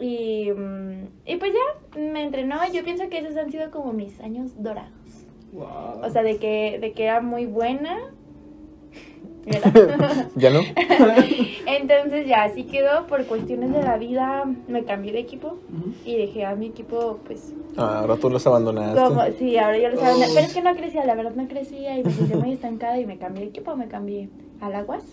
Y, 0.00 0.50
mm, 0.50 1.04
y 1.26 1.36
pues 1.36 1.52
ya, 1.52 2.00
me 2.00 2.22
entrenó. 2.24 2.56
Yo 2.72 2.82
pienso 2.84 3.08
que 3.10 3.18
esos 3.18 3.36
han 3.36 3.50
sido 3.52 3.70
como 3.70 3.92
mis 3.92 4.18
años 4.20 4.52
dorados. 4.62 4.92
Wow. 5.52 6.00
O 6.02 6.10
sea, 6.10 6.22
de 6.22 6.38
que, 6.38 6.78
de 6.80 6.92
que 6.92 7.04
era 7.04 7.20
muy 7.20 7.44
buena. 7.46 7.96
¿Ya 10.36 10.50
no? 10.50 10.60
Entonces 11.66 12.26
ya 12.26 12.44
así 12.44 12.64
quedó. 12.64 13.06
Por 13.06 13.24
cuestiones 13.26 13.72
de 13.72 13.82
la 13.82 13.96
vida 13.96 14.44
me 14.68 14.84
cambié 14.84 15.12
de 15.12 15.20
equipo 15.20 15.58
y 16.04 16.16
dejé 16.16 16.44
a 16.44 16.54
mi 16.54 16.66
equipo, 16.66 17.18
pues, 17.26 17.52
Ah, 17.76 18.00
ahora 18.00 18.16
tú 18.16 18.28
los 18.30 18.46
abandonaste. 18.46 19.00
como, 19.00 19.22
sí, 19.38 19.56
ahora 19.58 19.78
yo 19.78 19.88
lo 19.90 20.00
sabía. 20.00 20.26
Oh. 20.26 20.30
Pero 20.34 20.46
es 20.46 20.54
que 20.54 20.62
no 20.62 20.74
crecía, 20.74 21.04
la 21.04 21.14
verdad 21.14 21.32
no 21.36 21.46
crecía 21.46 21.96
y 21.98 22.02
me 22.02 22.10
sentía 22.10 22.36
muy 22.36 22.52
estancada 22.52 22.98
y 22.98 23.06
me 23.06 23.18
cambié 23.18 23.42
de 23.44 23.48
equipo, 23.50 23.76
me 23.76 23.86
cambié 23.88 24.28
al 24.60 24.74
Aguas. 24.74 25.04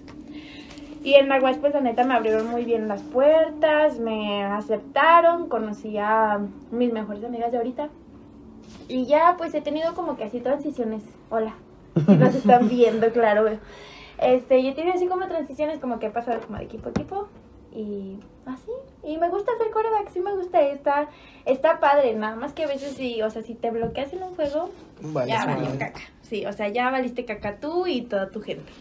Y 1.03 1.13
en 1.13 1.31
Aguas, 1.31 1.57
pues 1.57 1.73
la 1.75 1.81
neta 1.81 2.03
me 2.03 2.15
abrieron 2.15 2.47
muy 2.49 2.65
bien 2.65 2.87
las 2.87 3.03
puertas, 3.03 3.99
me 3.99 4.43
aceptaron, 4.43 5.47
conocí 5.49 5.97
a 5.99 6.39
mis 6.71 6.91
mejores 6.91 7.23
amigas 7.23 7.51
de 7.51 7.57
ahorita. 7.57 7.89
Y 8.87 9.05
ya, 9.05 9.35
pues 9.37 9.53
he 9.53 9.61
tenido 9.61 9.93
como 9.93 10.17
que 10.17 10.23
así 10.23 10.39
transiciones. 10.39 11.03
Hola, 11.29 11.53
si 12.07 12.11
nos 12.17 12.33
están 12.33 12.67
viendo, 12.69 13.11
claro. 13.11 13.45
Este, 14.21 14.63
yo 14.63 14.69
he 14.69 14.73
tenido 14.73 14.95
así 14.95 15.07
como 15.07 15.27
transiciones, 15.27 15.79
como 15.79 15.99
que 15.99 16.07
he 16.07 16.11
pasado 16.11 16.39
como 16.41 16.57
de 16.57 16.63
equipo 16.65 16.87
a 16.87 16.91
equipo. 16.91 17.27
Y 17.73 18.17
así. 18.45 18.71
Y 19.03 19.17
me 19.17 19.29
gusta 19.29 19.51
hacer 19.53 19.71
coreback, 19.71 20.09
sí 20.09 20.19
me 20.21 20.33
gusta. 20.35 20.61
Está, 20.61 21.09
está 21.45 21.79
padre, 21.79 22.13
nada 22.15 22.35
más 22.37 22.53
que 22.53 22.63
a 22.63 22.67
veces 22.67 22.93
sí, 22.95 23.21
o 23.21 23.29
sea, 23.29 23.41
si 23.41 23.53
te 23.53 23.69
bloqueas 23.71 24.13
en 24.13 24.23
un 24.23 24.35
juego, 24.35 24.71
Vale, 25.01 25.31
ya 25.31 25.45
valió 25.45 25.77
caca. 25.77 25.99
Sí, 26.21 26.45
o 26.45 26.53
sea, 26.53 26.69
ya 26.69 26.89
valiste 26.89 27.25
caca 27.25 27.59
tú 27.59 27.85
y 27.87 28.01
toda 28.03 28.29
tu 28.31 28.41
gente. 28.41 28.71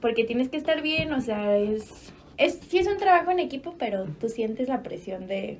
Porque 0.00 0.24
tienes 0.24 0.48
que 0.48 0.56
estar 0.56 0.80
bien, 0.82 1.12
o 1.12 1.20
sea, 1.20 1.56
es, 1.56 2.12
es 2.36 2.60
sí 2.68 2.78
es 2.78 2.86
un 2.86 2.98
trabajo 2.98 3.30
en 3.32 3.40
equipo, 3.40 3.74
pero 3.78 4.04
tú 4.20 4.28
sientes 4.28 4.68
la 4.68 4.82
presión 4.82 5.26
de, 5.26 5.58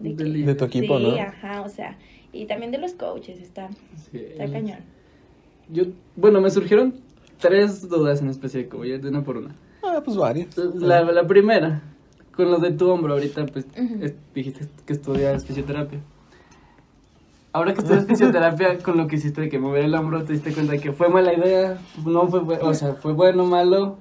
De 0.00 0.16
que- 0.16 0.54
tu 0.54 0.64
equipo, 0.64 0.98
sí, 0.98 1.04
¿no? 1.04 1.20
ajá, 1.22 1.62
o 1.62 1.68
sea, 1.68 1.96
y 2.32 2.46
también 2.46 2.72
de 2.72 2.78
los 2.78 2.94
coaches, 2.94 3.40
está, 3.40 3.68
Sí. 4.10 4.18
está 4.30 4.50
cañón. 4.50 4.80
Yo, 5.70 5.84
bueno, 6.16 6.40
me 6.40 6.50
surgieron 6.50 6.94
tres 7.38 7.88
dudas 7.88 8.20
en 8.20 8.28
específico, 8.28 8.78
voy 8.78 8.92
a 8.92 8.94
ir 8.96 9.02
de 9.02 9.08
una 9.08 9.22
por 9.22 9.36
una. 9.36 9.54
Ah, 9.82 10.00
pues 10.04 10.16
varias. 10.16 10.56
La, 10.74 11.02
la 11.02 11.26
primera, 11.26 11.82
con 12.34 12.50
lo 12.50 12.58
de 12.58 12.72
tu 12.72 12.88
hombro, 12.90 13.14
ahorita 13.14 13.46
pues 13.46 13.66
es- 14.00 14.14
dijiste 14.34 14.68
que 14.86 14.92
estudias 14.92 15.44
fisioterapia. 15.44 16.00
Ahora 17.52 17.72
que 17.72 17.80
estudias 17.80 18.06
fisioterapia, 18.06 18.78
con 18.78 18.96
lo 18.98 19.06
que 19.06 19.16
hiciste 19.16 19.40
de 19.40 19.48
que 19.48 19.58
mover 19.58 19.84
el 19.84 19.94
hombro, 19.94 20.22
te 20.24 20.34
diste 20.34 20.52
cuenta 20.52 20.72
de 20.72 20.80
que 20.80 20.92
fue 20.92 21.08
mala 21.08 21.32
idea, 21.32 21.78
no 22.04 22.28
fue, 22.28 22.40
bu- 22.40 22.58
o 22.60 22.74
sea, 22.74 22.94
fue 22.94 23.12
bueno, 23.14 23.46
malo, 23.46 23.96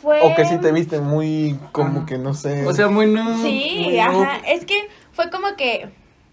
Fue... 0.00 0.18
O 0.22 0.34
que 0.34 0.44
sí 0.44 0.56
te 0.58 0.72
viste 0.72 1.00
muy, 1.00 1.56
como 1.72 2.06
que 2.06 2.18
no 2.18 2.34
sé. 2.34 2.66
o 2.66 2.72
sea, 2.72 2.88
muy 2.88 3.06
no. 3.06 3.36
Sí, 3.42 3.82
muy 3.84 3.98
ajá, 3.98 4.12
no. 4.12 4.48
es 4.48 4.64
que 4.64 4.74
fue 5.12 5.30
como 5.30 5.54
que 5.56 5.90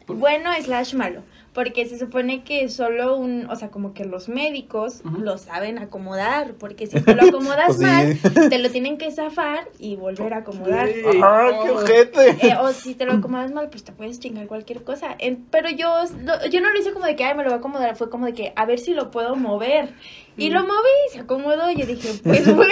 bueno 0.07 0.49
slash 0.61 0.95
malo, 0.95 1.21
porque 1.55 1.87
se 1.87 1.97
supone 1.97 2.43
que 2.43 2.69
solo 2.69 3.17
un, 3.17 3.49
o 3.49 3.55
sea, 3.55 3.69
como 3.71 3.93
que 3.95 4.05
los 4.05 4.29
médicos 4.29 5.01
lo 5.19 5.37
saben 5.39 5.79
acomodar, 5.79 6.53
porque 6.59 6.85
si 6.85 6.99
te 7.01 7.15
lo 7.15 7.23
acomodas 7.29 7.77
Pues 7.77 7.77
sí. 7.77 7.83
mal, 7.85 8.49
te 8.49 8.59
lo 8.59 8.69
tienen 8.69 8.97
que 8.97 9.09
zafar 9.11 9.67
y 9.79 9.95
volver 9.95 10.33
a 10.33 10.37
acomodar. 10.39 10.89
Sí. 10.89 11.01
Ajá, 11.21 11.49
qué 11.63 11.71
ojete. 11.71 12.29
Eh, 12.47 12.55
o 12.61 12.71
si 12.73 12.93
te 12.93 13.05
lo 13.05 13.13
acomodas 13.13 13.51
mal, 13.53 13.69
pues 13.69 13.83
te 13.85 13.93
puedes 13.93 14.19
chingar 14.19 14.45
cualquier 14.47 14.83
cosa. 14.83 15.15
Pero 15.49 15.69
yo, 15.69 15.87
lo- 16.23 16.45
yo 16.49 16.59
no 16.61 16.69
lo 16.71 16.77
hice 16.79 16.91
como 16.91 17.05
de 17.05 17.15
que, 17.15 17.23
ay, 17.23 17.35
me 17.35 17.43
lo 17.43 17.49
voy 17.49 17.55
a 17.55 17.59
acomodar. 17.59 17.95
Fue 17.95 18.09
como 18.09 18.25
de 18.25 18.33
que, 18.33 18.51
a 18.55 18.65
ver 18.65 18.77
si 18.79 18.93
lo 18.93 19.09
puedo 19.09 19.35
mover. 19.37 19.93
Y 20.37 20.49
lo 20.49 20.59
moví 20.63 20.73
y 21.07 21.13
se 21.13 21.19
acomodó. 21.19 21.71
Y 21.71 21.77
yo 21.77 21.85
dije, 21.85 22.09
pues 22.21 22.45
bueno, 22.55 22.69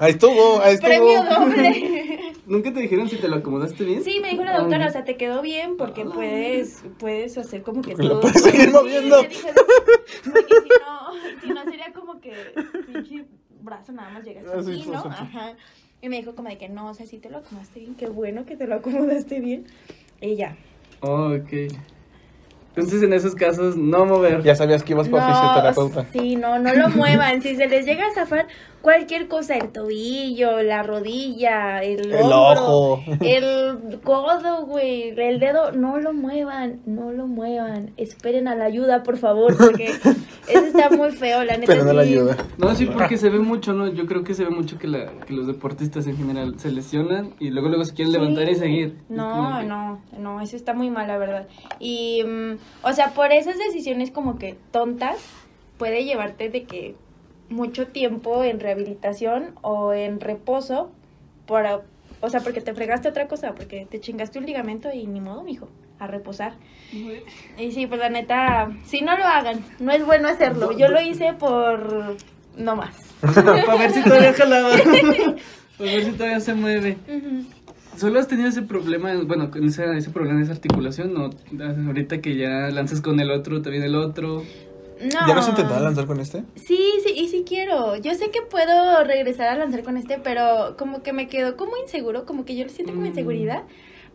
Ahí 0.00 0.12
estuvo, 0.12 0.60
ahí 0.62 0.74
estuvo. 0.74 0.88
premio 0.88 1.22
doble. 1.24 2.20
¿Nunca 2.48 2.72
te 2.72 2.80
dijeron 2.80 3.08
si 3.08 3.16
te 3.16 3.28
lo 3.28 3.36
acomodaste 3.36 3.84
bien? 3.84 4.02
Sí, 4.02 4.20
me 4.20 4.30
dijo 4.30 4.42
la 4.42 4.58
doctora, 4.58 4.86
o 4.86 4.90
sea, 4.90 5.04
te 5.04 5.16
quedó 5.16 5.42
bien 5.42 5.76
porque 5.76 6.04
puedes, 6.04 6.82
puedes 6.98 7.36
hacer 7.38 7.62
como 7.62 7.82
que 7.82 7.94
tú... 7.94 8.20
puedes 8.20 8.42
seguir 8.42 8.62
Sí, 8.62 8.72
moviendo. 8.72 9.22
me 9.22 9.28
dijo, 9.28 9.48
porque 10.24 10.54
si 10.62 10.68
no, 10.80 11.40
si 11.42 11.48
no 11.50 11.64
sería 11.64 11.92
como 11.92 12.20
que 12.20 12.32
pinche 12.86 13.26
brazo 13.60 13.92
nada 13.92 14.08
más 14.10 14.24
llegas 14.24 14.44
Ah, 14.52 14.62
sí, 14.62 14.80
aquí, 14.80 14.88
¿no? 14.90 15.02
sí. 15.02 15.08
Ajá. 15.10 15.52
Y 16.00 16.08
me 16.08 16.16
dijo 16.16 16.34
como 16.34 16.48
de 16.48 16.56
que 16.58 16.68
no, 16.68 16.88
o 16.90 16.94
sea, 16.94 17.06
si 17.06 17.18
te 17.18 17.28
lo 17.28 17.38
acomodaste 17.38 17.80
bien, 17.80 17.94
qué 17.96 18.08
bueno 18.08 18.46
que 18.46 18.56
te 18.56 18.66
lo 18.66 18.76
acomodaste 18.76 19.40
bien. 19.40 19.66
Y 20.20 20.36
ya. 20.36 20.56
Oh, 21.00 21.32
ok. 21.34 21.72
Entonces 22.76 23.02
en 23.02 23.12
esos 23.12 23.34
casos, 23.34 23.76
no 23.76 24.04
mover. 24.04 24.42
Ya 24.44 24.54
sabías 24.54 24.84
que 24.84 24.92
ibas 24.92 25.08
para 25.08 25.26
fisioterapeuta. 25.34 26.06
Sí, 26.12 26.36
no, 26.36 26.60
no 26.60 26.72
lo 26.74 26.88
muevan. 26.90 27.42
Si 27.42 27.56
se 27.56 27.66
les 27.66 27.84
llega 27.84 28.06
a 28.06 28.14
zafar 28.14 28.46
cualquier 28.82 29.28
cosa, 29.28 29.56
el 29.56 29.70
tobillo, 29.70 30.62
la 30.62 30.82
rodilla, 30.82 31.82
el, 31.82 32.12
El 32.12 32.22
hombro, 32.22 32.66
ojo. 32.66 33.02
el 33.20 34.00
codo, 34.04 34.66
güey, 34.66 35.10
el 35.18 35.38
dedo, 35.38 35.72
no 35.72 35.98
lo 35.98 36.12
muevan, 36.12 36.80
no 36.86 37.12
lo 37.12 37.26
muevan. 37.26 37.92
Esperen 37.96 38.48
a 38.48 38.54
la 38.54 38.64
ayuda, 38.64 39.02
por 39.02 39.16
favor, 39.16 39.56
porque 39.56 39.86
eso 40.48 40.66
está 40.66 40.90
muy 40.90 41.10
feo, 41.12 41.44
la 41.44 41.56
neta. 41.56 41.72
Pero 41.72 41.84
no 41.84 41.92
la 41.92 42.04
sí. 42.04 42.12
ayuda. 42.14 42.36
No, 42.56 42.74
sí, 42.74 42.86
porque 42.86 43.16
se 43.16 43.30
ve 43.30 43.38
mucho, 43.38 43.72
¿no? 43.72 43.88
Yo 43.92 44.06
creo 44.06 44.24
que 44.24 44.34
se 44.34 44.44
ve 44.44 44.50
mucho 44.50 44.78
que, 44.78 44.86
la, 44.86 45.06
que 45.26 45.32
los 45.32 45.46
deportistas 45.46 46.06
en 46.06 46.16
general 46.16 46.58
se 46.58 46.70
lesionan 46.70 47.34
y 47.38 47.50
luego 47.50 47.68
luego 47.68 47.84
se 47.84 47.94
quieren 47.94 48.12
levantar 48.12 48.48
y 48.48 48.54
seguir. 48.54 48.98
No, 49.08 49.62
no, 49.62 50.00
no, 50.18 50.40
eso 50.40 50.56
está 50.56 50.74
muy 50.74 50.90
mal, 50.90 51.08
la 51.08 51.18
verdad. 51.18 51.48
Y, 51.78 52.22
mm, 52.24 52.58
o 52.82 52.92
sea, 52.92 53.10
por 53.10 53.32
esas 53.32 53.58
decisiones 53.58 54.10
como 54.10 54.38
que 54.38 54.56
tontas, 54.70 55.16
puede 55.78 56.04
llevarte 56.04 56.50
de 56.50 56.64
que 56.64 56.96
mucho 57.48 57.88
tiempo 57.88 58.42
en 58.44 58.60
rehabilitación 58.60 59.54
o 59.62 59.92
en 59.92 60.20
reposo, 60.20 60.90
para, 61.46 61.80
o 62.20 62.28
sea, 62.28 62.40
porque 62.40 62.60
te 62.60 62.74
fregaste 62.74 63.08
otra 63.08 63.26
cosa, 63.28 63.54
porque 63.54 63.86
te 63.90 64.00
chingaste 64.00 64.38
un 64.38 64.46
ligamento 64.46 64.90
y 64.92 65.06
ni 65.06 65.20
modo, 65.20 65.42
mijo, 65.42 65.68
a 65.98 66.06
reposar. 66.06 66.54
Y 67.58 67.72
sí, 67.72 67.86
pues 67.86 68.00
la 68.00 68.10
neta, 68.10 68.70
si 68.84 69.00
no 69.00 69.16
lo 69.16 69.24
hagan, 69.24 69.64
no 69.78 69.92
es 69.92 70.04
bueno 70.04 70.28
hacerlo. 70.28 70.72
Yo 70.76 70.88
lo 70.88 71.00
hice 71.00 71.32
por 71.34 72.16
no 72.56 72.76
más. 72.76 72.96
Para 73.20 73.76
ver 73.76 73.90
si 73.90 74.02
todavía 74.02 74.32
jalaba. 74.32 74.70
Para 75.78 75.90
ver 75.92 76.04
si 76.04 76.10
todavía 76.12 76.40
se 76.40 76.54
mueve. 76.54 76.96
¿Solo 77.96 78.20
has 78.20 78.28
tenido 78.28 78.48
ese 78.48 78.62
problema, 78.62 79.12
bueno, 79.24 79.50
con 79.50 79.64
ese, 79.64 79.84
ese 79.96 80.10
problema 80.10 80.38
de 80.38 80.44
esa 80.44 80.52
articulación? 80.52 81.16
¿O 81.16 81.30
ahorita 81.86 82.20
que 82.20 82.36
ya 82.36 82.70
lanzas 82.70 83.00
con 83.00 83.18
el 83.18 83.30
otro, 83.30 83.60
te 83.60 83.70
viene 83.70 83.86
el 83.86 83.96
otro? 83.96 84.44
No. 85.00 85.26
¿Ya 85.28 85.34
no 85.34 85.40
has 85.40 85.48
intentado 85.48 85.82
lanzar 85.84 86.06
con 86.06 86.18
este? 86.20 86.42
Sí, 86.56 86.78
sí, 87.04 87.12
y 87.14 87.28
sí 87.28 87.44
quiero. 87.46 87.96
Yo 87.96 88.14
sé 88.14 88.30
que 88.30 88.42
puedo 88.42 89.04
regresar 89.04 89.48
a 89.48 89.54
lanzar 89.56 89.82
con 89.84 89.96
este, 89.96 90.18
pero 90.18 90.76
como 90.76 91.02
que 91.02 91.12
me 91.12 91.28
quedo 91.28 91.56
como 91.56 91.76
inseguro, 91.76 92.26
como 92.26 92.44
que 92.44 92.56
yo 92.56 92.64
le 92.64 92.70
siento 92.70 92.92
como 92.92 93.04
Mm. 93.04 93.10
inseguridad. 93.10 93.62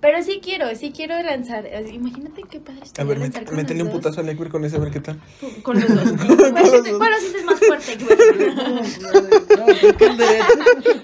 Pero 0.02 0.22
sí 0.22 0.42
quiero, 0.44 0.68
sí 0.76 0.92
quiero 0.94 1.18
lanzar. 1.24 1.66
Eh, 1.66 1.86
Imagínate 1.94 2.42
qué 2.50 2.60
padre 2.60 2.82
A 2.98 3.04
ver, 3.06 3.20
lanzar 3.20 3.44
mét- 3.44 3.48
con 3.48 3.56
métele 3.56 3.84
un 3.84 3.88
los 3.88 3.94
dos. 3.96 4.04
putazo 4.04 4.20
al 4.20 4.28
Equir 4.30 4.50
con 4.50 4.66
ese, 4.66 4.76
a 4.76 4.80
ver 4.80 4.92
qué 4.92 5.00
tal. 5.00 5.22
Con 5.62 5.80
los 5.80 5.88
dos. 5.96 6.12
¿Cuál, 6.98 7.12
lo 7.12 7.18
sientes 7.20 7.46
más 7.46 7.60
fuerte? 7.60 7.98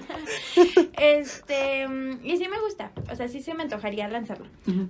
este, 0.98 1.88
mm, 1.88 2.20
y 2.24 2.36
sí 2.36 2.48
me 2.48 2.60
gusta. 2.60 2.92
O 3.10 3.16
sea, 3.16 3.28
sí 3.28 3.40
se 3.42 3.54
me 3.54 3.62
antojaría 3.62 4.08
lanzarlo. 4.08 4.46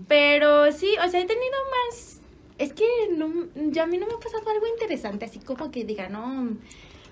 Pero 0.08 0.70
sí, 0.72 0.94
o 1.04 1.08
sea, 1.08 1.20
he 1.20 1.26
tenido 1.26 1.56
más. 1.90 2.20
Es 2.60 2.72
que 2.74 2.84
no, 3.16 3.28
ya 3.72 3.84
a 3.84 3.86
mí 3.86 3.96
no 3.98 4.06
me 4.06 4.12
ha 4.14 4.18
pasado 4.18 4.48
algo 4.50 4.66
interesante, 4.66 5.24
así 5.24 5.38
como 5.38 5.70
que 5.70 5.84
diga, 5.84 6.08
no, 6.10 6.56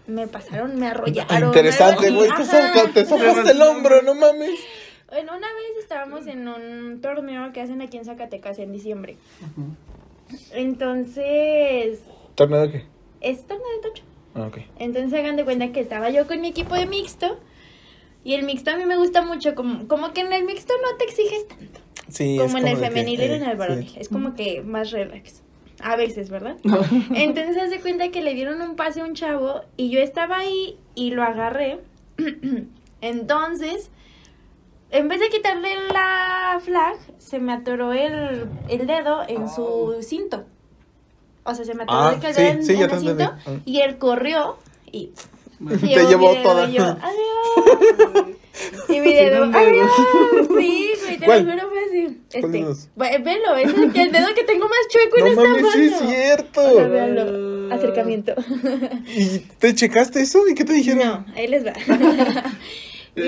me 0.07 0.26
pasaron, 0.28 0.78
me 0.78 0.87
arrollaron. 0.88 1.49
Interesante, 1.49 2.11
güey. 2.11 2.28
Te 2.28 2.35
Ajá. 2.35 2.45
zafa- 2.75 2.93
Te 2.93 3.05
zafaste 3.07 3.50
el 3.52 3.62
hombro, 3.62 4.02
no 4.02 4.14
mames. 4.14 4.61
Bueno, 5.09 5.33
una 5.37 5.47
vez 5.55 5.78
estábamos 5.81 6.26
en 6.26 6.47
un 6.47 7.00
torneo 7.00 7.50
que 7.55 7.62
hacen 7.62 7.81
aquí 7.81 7.97
en 7.97 8.05
Zacatecas 8.05 8.59
en 8.59 8.73
diciembre. 8.73 9.17
Entonces, 10.52 12.00
¿Torneo 12.35 12.61
de 12.62 12.71
qué? 12.73 12.85
es 13.23 13.47
torneo 13.47 13.67
de 13.76 13.88
tocho. 13.88 14.02
Ah, 14.35 14.47
ok. 14.49 14.59
Entonces 14.78 15.19
hagan 15.19 15.37
de 15.37 15.45
cuenta 15.45 15.73
que 15.73 15.81
estaba 15.81 16.11
yo 16.11 16.26
con 16.26 16.40
mi 16.40 16.49
equipo 16.49 16.75
de 16.75 16.87
mixto. 16.87 17.38
Y 18.25 18.35
el 18.35 18.43
mixto 18.45 18.71
a 18.73 18.76
mí 18.76 18.85
me 18.85 18.97
gusta 18.99 19.23
mucho, 19.23 19.55
como, 19.55 19.88
como 19.88 20.12
que 20.12 20.21
en 20.21 20.33
el 20.33 20.45
mixto 20.45 20.75
no 20.83 20.97
te 20.99 21.05
exiges 21.05 21.49
tanto. 21.49 21.81
Sí, 22.09 22.37
como 22.41 22.59
en 22.59 22.69
el 22.69 22.77
femenil 22.79 23.21
y 23.21 23.25
en 23.25 23.43
el 23.43 23.57
varonil. 23.57 23.88
sí. 23.88 23.97
Es 24.00 24.09
como 24.09 24.35
que 24.35 24.62
más 24.62 24.91
relax. 24.91 25.43
A 25.81 25.95
veces, 25.97 26.29
¿verdad? 26.31 26.57
Entonces 27.15 27.55
se 27.55 27.61
hace 27.61 27.81
cuenta 27.81 28.09
que 28.11 28.21
le 28.23 28.35
dieron 28.35 28.61
un 28.62 28.75
pase 28.77 29.00
a 29.00 29.05
un 29.05 29.15
chavo 29.15 29.61
y 29.77 29.91
yo 29.91 30.00
estaba 30.00 30.38
ahí 30.38 30.77
y 30.95 31.11
lo 31.12 31.23
agarré. 31.23 31.79
Entonces, 33.00 33.91
en 34.91 35.07
vez 35.09 35.21
de 35.21 35.29
quitarle 35.29 35.69
la 35.93 36.61
flag, 36.65 36.97
se 37.19 37.38
me 37.38 37.53
atoró 37.53 37.93
el, 37.93 38.49
el 38.69 38.87
dedo 38.87 39.23
en 39.29 39.49
su 39.49 39.97
cinto. 40.03 40.47
O 41.45 41.55
sea, 41.55 41.65
se 41.65 41.75
me 41.75 41.85
atoró 41.85 41.99
Ah, 41.99 42.12
el 42.15 42.21
dedo 42.21 42.35
sí, 42.35 42.43
en, 42.43 42.65
sí, 42.65 42.75
en 42.75 42.91
el 42.91 42.99
cinto 43.00 43.25
Ah. 43.47 43.57
y 43.65 43.81
él 43.81 43.99
corrió 43.99 44.57
y 44.91 45.12
Te 45.69 46.07
llevó 46.07 46.31
dedo 46.33 46.43
toda. 46.43 46.69
yo, 46.69 46.83
adiós. 46.85 48.37
Y 48.88 49.00
mi 49.00 49.12
dedo, 49.15 49.47
dedo. 49.49 49.59
adiós. 49.59 49.91
Sí, 50.59 50.91
güey, 51.05 51.19
te 51.19 51.27
lo 51.27 51.50
juro 51.53 51.69
fue 51.71 51.85
así. 51.85 52.19
¿Cuál 52.41 52.53
de 52.53 52.59
Este, 52.61 52.88
ve- 52.97 53.19
velo, 53.25 53.57
es 53.57 53.69
el, 53.75 54.00
el 54.00 54.12
dedo 54.12 54.35
que 54.35 54.45
tengo 54.45 54.65
más 54.69 54.79
chueco 54.91 55.19
en 55.19 55.25
No 55.25 55.31
esta 55.31 55.43
mames, 55.43 55.73
sí 55.73 55.83
es 55.85 55.91
mano. 55.93 56.11
cierto. 56.11 56.88
Véanlo. 56.91 57.75
Acercamiento. 57.75 58.35
¿Y 59.15 59.38
te 59.59 59.75
checaste 59.75 60.21
eso? 60.23 60.47
¿Y 60.49 60.55
qué 60.55 60.65
te 60.65 60.73
dijeron? 60.73 60.99
No, 61.07 61.35
ahí 61.37 61.47
les 61.49 61.65
va. 61.67 61.73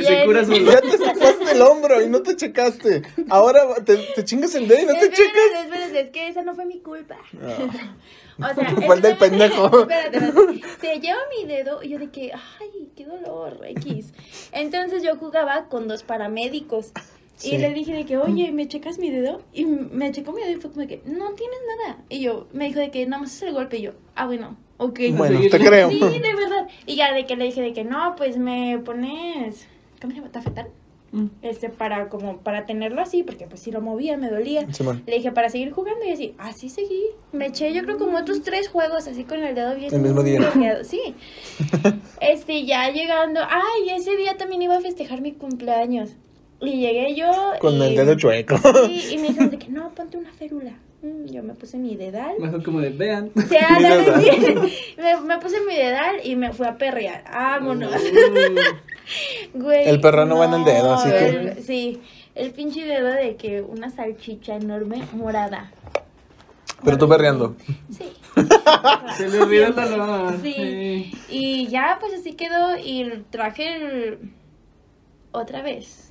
Se 0.05 0.25
cura 0.25 0.45
solo. 0.45 0.73
Ya 0.73 0.81
te 0.81 0.99
zafaste 0.99 1.53
el 1.53 1.63
hombro 1.63 2.03
y 2.03 2.09
no 2.09 2.23
te 2.23 2.37
checaste. 2.37 3.03
Ahora 3.29 3.75
te, 3.85 3.97
te 3.97 4.25
chingas 4.25 4.55
el 4.55 4.69
dedo 4.69 4.83
y 4.83 4.87
no 4.87 4.95
te 4.95 5.11
checas. 5.11 5.65
espérate, 5.65 6.01
es 6.01 6.11
que 6.11 6.29
esa 6.29 6.43
no 6.43 6.55
fue 6.55 6.67
mi 6.67 6.81
culpa. 6.81 7.17
Ah. 7.43 7.97
O 8.41 8.55
sea, 8.55 8.71
Fue 8.87 8.97
el 8.97 9.03
del 9.03 9.17
pendejo. 9.17 9.67
Espérate, 9.83 10.17
espérate. 10.17 10.63
Se 10.81 11.01
lleva 11.01 11.19
mi 11.37 11.47
dedo 11.47 11.83
y 11.83 11.89
yo 11.91 11.99
de 11.99 12.11
que, 12.11 12.33
ay, 12.33 12.91
qué 12.97 13.05
dolor, 13.05 13.61
X. 13.65 14.13
Entonces 14.53 15.03
yo 15.03 15.17
jugaba 15.17 15.69
con 15.69 15.89
dos 15.89 16.03
paramédicos. 16.03 16.93
Sí. 17.37 17.55
Y 17.55 17.59
le 17.59 17.73
dije 17.73 17.95
de 17.95 18.05
que, 18.05 18.19
oye, 18.19 18.53
¿me 18.53 18.69
checas 18.69 18.99
mi 18.99 19.11
dedo? 19.11 19.43
Y 19.53 19.65
me 19.65 20.13
checó 20.13 20.33
mi 20.33 20.43
dedo 20.43 20.53
y 20.53 20.61
fue 20.61 20.71
como 20.71 20.83
de 20.83 20.89
que, 20.89 21.03
no 21.07 21.33
tienes 21.33 21.59
nada. 21.79 22.05
Y 22.11 22.21
yo, 22.21 22.49
me 22.53 22.67
dijo 22.67 22.81
de 22.81 22.91
que 22.91 23.07
nada 23.07 23.23
más 23.23 23.35
es 23.35 23.43
el 23.43 23.55
golpe. 23.55 23.79
Y 23.79 23.83
yo, 23.83 23.93
ah, 24.15 24.27
bueno, 24.27 24.59
ok. 24.77 25.01
Bueno, 25.13 25.41
te 25.51 25.59
creo. 25.59 25.89
Sí, 25.91 25.99
de 25.99 26.35
verdad. 26.35 26.69
Y 26.85 26.97
ya 26.97 27.15
de 27.15 27.25
que 27.25 27.37
le 27.37 27.47
dije 27.47 27.63
de 27.63 27.73
que 27.73 27.85
no, 27.85 28.15
pues 28.17 28.37
me 28.37 28.79
pones, 28.85 29.67
¿cómo 30.01 30.13
se 30.13 30.19
llama? 30.21 30.33
¿Tafetán? 30.33 30.69
Mm. 31.13 31.27
Este, 31.43 31.71
para 31.71 32.09
como, 32.09 32.39
para 32.39 32.67
tenerlo 32.67 33.01
así, 33.03 33.25
porque 33.25 33.47
pues 33.49 33.61
si 33.61 33.73
lo 33.73 33.81
movía 33.81 34.17
me 34.17 34.31
dolía. 34.31 34.73
Simón. 34.73 35.03
Le 35.07 35.17
dije 35.17 35.33
para 35.33 35.49
seguir 35.51 35.73
jugando 35.73 36.05
y 36.07 36.13
así, 36.13 36.35
así 36.39 36.69
seguí. 36.69 37.03
Me 37.33 37.47
eché 37.47 37.73
yo 37.75 37.83
creo 37.83 37.99
como 37.99 38.17
otros 38.17 38.43
tres 38.43 38.69
juegos 38.69 39.09
así 39.09 39.25
con 39.25 39.43
el 39.43 39.55
dedo 39.57 39.75
bien. 39.75 39.93
El 39.93 40.01
mismo 40.03 40.23
día. 40.23 40.41
Sí. 40.85 41.01
Este, 42.21 42.65
ya 42.65 42.91
llegando, 42.91 43.41
ay, 43.43 43.91
ese 43.91 44.17
día 44.17 44.37
también 44.37 44.63
iba 44.63 44.77
a 44.77 44.81
festejar 44.81 45.21
mi 45.21 45.33
cumpleaños. 45.33 46.11
Y 46.61 46.79
llegué 46.79 47.15
yo. 47.17 47.31
Con 47.61 47.75
y- 47.75 47.83
el 47.83 47.97
dedo 47.97 48.15
chueco. 48.17 48.57
Sí, 48.87 49.15
y 49.15 49.19
me 49.19 49.29
dijeron 49.29 49.51
de 49.51 49.59
que 49.59 49.69
no, 49.69 49.91
ponte 49.95 50.17
una 50.19 50.31
férula. 50.33 50.73
Mm, 51.03 51.27
Yo 51.27 51.43
me 51.43 51.55
puse 51.55 51.79
mi 51.79 51.97
dedal. 51.97 52.35
Mejor 52.39 52.63
como 52.63 52.81
de, 52.81 52.91
vean. 52.91 53.31
O 53.35 53.41
sea, 53.49 53.79
me, 54.99 55.21
me 55.23 55.39
puse 55.39 55.61
mi 55.67 55.75
dedal 55.75 56.17
y 56.25 56.37
me 56.37 56.53
fui 56.53 56.67
a 56.67 56.77
perrear. 56.77 57.25
Vámonos. 57.33 57.93
Güey, 59.55 59.89
El 59.89 60.01
perro 60.01 60.25
no 60.25 60.39
va 60.39 60.45
en 60.45 60.55
el 60.55 60.65
dedo, 60.65 60.95
así 60.95 61.11
que. 61.11 61.55
que- 61.57 61.63
Sí. 61.63 62.01
el 62.37 62.53
pinche 62.53 62.85
dedo 62.85 63.09
de 63.09 63.35
que 63.35 63.61
una 63.61 63.91
salchicha 63.91 64.55
enorme 64.55 65.03
morada. 65.13 65.73
Pero 66.85 66.97
tú 66.97 67.09
berreando. 67.09 67.57
Sí. 67.91 68.13
Se 69.17 69.29
le 69.29 69.41
olvidó 69.41 69.67
el 69.67 69.75
dolor. 69.75 70.35
Sí. 70.41 71.13
Y 71.29 71.67
ya, 71.67 71.97
pues 72.01 72.15
así 72.15 72.35
quedó 72.35 72.79
y 72.79 73.25
traje 73.31 73.75
el... 73.75 74.19
otra 75.33 75.61
vez 75.63 76.10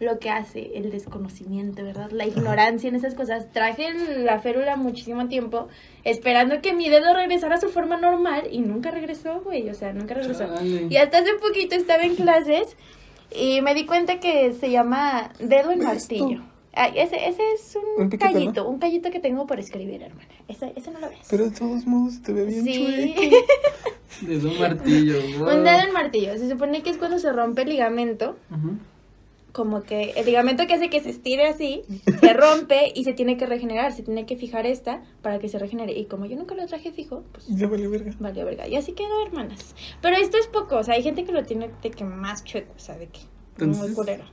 lo 0.00 0.18
que 0.18 0.30
hace 0.30 0.72
el 0.76 0.90
desconocimiento, 0.90 1.82
¿verdad? 1.84 2.10
La 2.10 2.26
ignorancia 2.26 2.88
en 2.88 2.96
esas 2.96 3.14
cosas. 3.14 3.52
Traje 3.52 3.92
la 4.18 4.40
férula 4.40 4.76
muchísimo 4.76 5.28
tiempo 5.28 5.68
esperando 6.02 6.60
que 6.60 6.72
mi 6.72 6.88
dedo 6.88 7.14
regresara 7.14 7.56
a 7.56 7.60
su 7.60 7.68
forma 7.68 7.96
normal 7.96 8.48
y 8.50 8.60
nunca 8.60 8.90
regresó, 8.90 9.40
güey, 9.42 9.68
o 9.70 9.74
sea, 9.74 9.92
nunca 9.92 10.14
regresó. 10.14 10.46
Chale. 10.46 10.88
Y 10.90 10.96
hasta 10.96 11.18
hace 11.18 11.34
poquito 11.34 11.76
estaba 11.76 12.02
en 12.02 12.16
clases 12.16 12.76
y 13.34 13.60
me 13.62 13.74
di 13.74 13.86
cuenta 13.86 14.20
que 14.20 14.52
se 14.52 14.70
llama 14.70 15.32
dedo 15.38 15.70
en 15.70 15.80
martillo. 15.80 16.42
Ay, 16.76 16.92
ese, 16.96 17.28
ese 17.28 17.52
es 17.52 17.76
un, 17.76 18.02
Un 18.04 18.10
piquito, 18.10 18.32
callito, 18.32 18.68
un 18.68 18.78
callito 18.80 19.10
que 19.12 19.20
tengo 19.20 19.46
por 19.46 19.60
escribir, 19.60 20.02
hermana. 20.02 20.28
Ese, 20.48 20.72
ese 20.74 20.90
no 20.90 20.98
lo 20.98 21.08
ves. 21.08 21.20
Pero 21.30 21.44
de 21.44 21.50
todos 21.52 21.86
modos 21.86 22.20
te 22.20 22.32
ve 22.32 22.46
bien 22.46 22.64
sí. 22.64 23.14
chueco. 23.14 23.46
De 24.22 24.36
un 24.48 24.58
martillo. 24.58 25.38
wow. 25.38 25.48
Un 25.54 25.64
dedo 25.64 25.80
en 25.86 25.92
martillo. 25.92 26.36
Se 26.36 26.50
supone 26.50 26.82
que 26.82 26.90
es 26.90 26.98
cuando 26.98 27.20
se 27.20 27.32
rompe 27.32 27.62
el 27.62 27.68
ligamento. 27.68 28.36
Ujú. 28.50 28.76
Como 29.54 29.84
que 29.84 30.10
el 30.16 30.26
ligamento 30.26 30.66
que 30.66 30.74
hace 30.74 30.90
que 30.90 31.00
se 31.00 31.10
estire 31.10 31.46
así, 31.46 31.82
se 32.20 32.32
rompe 32.34 32.92
y 32.92 33.04
se 33.04 33.12
tiene 33.12 33.36
que 33.36 33.46
regenerar. 33.46 33.92
Se 33.92 34.02
tiene 34.02 34.26
que 34.26 34.36
fijar 34.36 34.66
esta 34.66 35.02
para 35.22 35.38
que 35.38 35.48
se 35.48 35.58
regenere. 35.60 35.92
Y 35.92 36.06
como 36.06 36.26
yo 36.26 36.36
nunca 36.36 36.56
lo 36.56 36.66
traje 36.66 36.90
fijo, 36.90 37.22
pues 37.30 37.46
Ya 37.48 37.68
vale 37.68 37.86
verga. 37.86 38.12
valió 38.18 38.44
verga. 38.44 38.66
Y 38.66 38.74
así 38.74 38.92
quedó, 38.94 39.24
hermanas. 39.24 39.76
Pero 40.02 40.16
esto 40.16 40.36
es 40.38 40.48
poco. 40.48 40.76
O 40.78 40.82
sea, 40.82 40.94
hay 40.94 41.04
gente 41.04 41.24
que 41.24 41.30
lo 41.30 41.44
tiene 41.44 41.70
de 41.82 41.90
que 41.92 42.02
más 42.02 42.42
chueco, 42.42 42.72
o 42.76 42.78
sea, 42.80 42.98
de 42.98 43.06
que 43.08 43.20
muy 43.64 43.92
culero. 43.94 44.24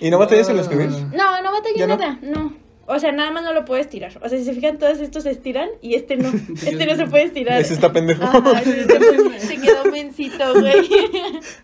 ¿Y 0.00 0.10
no 0.10 0.18
batallas 0.18 0.48
en 0.48 0.58
escribir? 0.58 0.88
No, 0.90 1.40
no 1.40 1.52
batallé 1.52 1.78
¿Ya 1.78 1.86
no? 1.86 1.96
nada, 1.96 2.18
no. 2.20 2.56
O 2.86 2.98
sea, 2.98 3.12
nada 3.12 3.30
más 3.30 3.44
no 3.44 3.52
lo 3.54 3.64
puedes 3.64 3.88
tirar. 3.88 4.12
O 4.22 4.28
sea, 4.28 4.36
si 4.36 4.44
se 4.44 4.52
fijan, 4.52 4.76
todos 4.78 4.98
estos 4.98 5.22
se 5.22 5.30
estiran 5.30 5.68
y 5.80 5.94
este 5.94 6.16
no. 6.16 6.28
Este 6.66 6.84
no 6.84 6.96
se 6.96 7.06
puede 7.06 7.22
estirar. 7.24 7.60
Ese 7.60 7.72
está 7.74 7.92
pendejo. 7.92 8.24
Ajá, 8.24 8.60
ese 8.60 8.80
está- 8.80 8.98
se 9.38 9.56
quedó 9.60 9.84
mencito, 9.92 10.52
güey. 10.60 10.88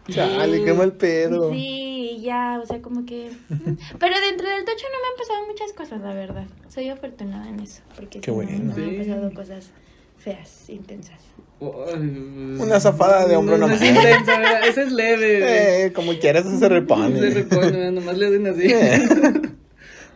Chale, 0.09 0.65
qué 0.65 0.73
mal 0.73 0.93
pedo. 0.93 1.51
Sí, 1.53 1.90
ya, 2.21 2.61
o 2.63 2.67
sea, 2.67 2.81
como 2.81 3.05
que... 3.05 3.31
mm. 3.49 3.77
Pero 3.99 4.15
dentro 4.21 4.49
del 4.49 4.65
tocho 4.65 4.87
no 4.93 4.99
me 5.01 5.09
han 5.09 5.19
pasado 5.19 5.47
muchas 5.47 5.73
cosas, 5.73 6.01
la 6.01 6.15
verdad. 6.15 6.47
Soy 6.69 6.89
afortunada 6.89 7.49
en 7.49 7.61
eso, 7.61 7.83
porque 7.97 8.21
Qué 8.21 8.31
bueno. 8.31 8.51
no, 8.53 8.77
me 8.77 8.85
han 8.85 8.99
pasado 8.99 9.35
cosas 9.35 9.71
feas, 10.19 10.69
intensas. 10.69 11.21
Una 11.61 12.81
zafada 12.81 13.27
de 13.27 13.37
hombro 13.37 13.59
no, 13.59 13.67
nomás. 13.67 13.83
es 13.83 13.89
intensa, 13.89 14.39
¿verdad? 14.39 14.67
Esa 14.67 14.83
es 14.83 14.93
leve. 14.93 15.41
Eh, 15.87 15.93
como 15.93 16.13
quieras, 16.19 16.47
eso 16.47 16.59
se 16.59 16.69
repone. 16.69 17.19
Se 17.21 17.31
repone, 17.31 17.71
¿verdad? 17.71 17.93
nomás 17.93 18.17
le 18.17 18.31
den 18.31 18.47
así. 18.47 18.67
Eh. 18.67 19.03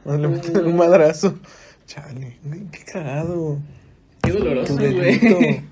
Le 0.06 0.26
un 0.28 0.76
madrazo. 0.76 1.38
Chale, 1.87 2.38
qué 2.70 2.84
cagado. 2.92 3.58
Qué 4.23 4.32
doloroso, 4.32 4.76
güey. 4.76 5.64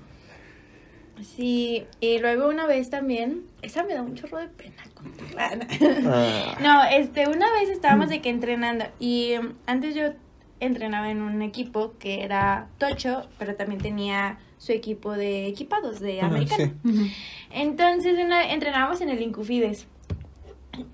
Sí, 1.35 1.85
y 1.99 2.19
luego 2.19 2.47
una 2.47 2.67
vez 2.67 2.89
también, 2.89 3.43
esa 3.61 3.83
me 3.83 3.93
da 3.95 4.01
un 4.03 4.13
chorro 4.15 4.37
de 4.37 4.47
pena 4.49 4.83
contarla. 4.93 5.67
Ah, 6.05 6.57
No, 6.61 6.83
este, 6.83 7.27
una 7.27 7.51
vez 7.53 7.69
estábamos 7.69 8.09
de 8.09 8.21
que 8.21 8.29
entrenando 8.29 8.85
y 8.99 9.35
um, 9.37 9.53
antes 9.65 9.95
yo 9.95 10.03
entrenaba 10.59 11.09
en 11.09 11.21
un 11.21 11.41
equipo 11.41 11.93
que 11.99 12.23
era 12.23 12.67
tocho, 12.77 13.27
pero 13.39 13.55
también 13.55 13.81
tenía 13.81 14.37
su 14.59 14.71
equipo 14.73 15.11
de 15.13 15.47
equipados 15.47 15.99
de 15.99 16.19
Ajá, 16.21 16.27
americano. 16.27 16.71
sí. 16.85 17.11
Entonces 17.51 18.13
una- 18.23 18.51
entrenábamos 18.53 19.01
en 19.01 19.09
el 19.09 19.21
Incufides 19.21 19.87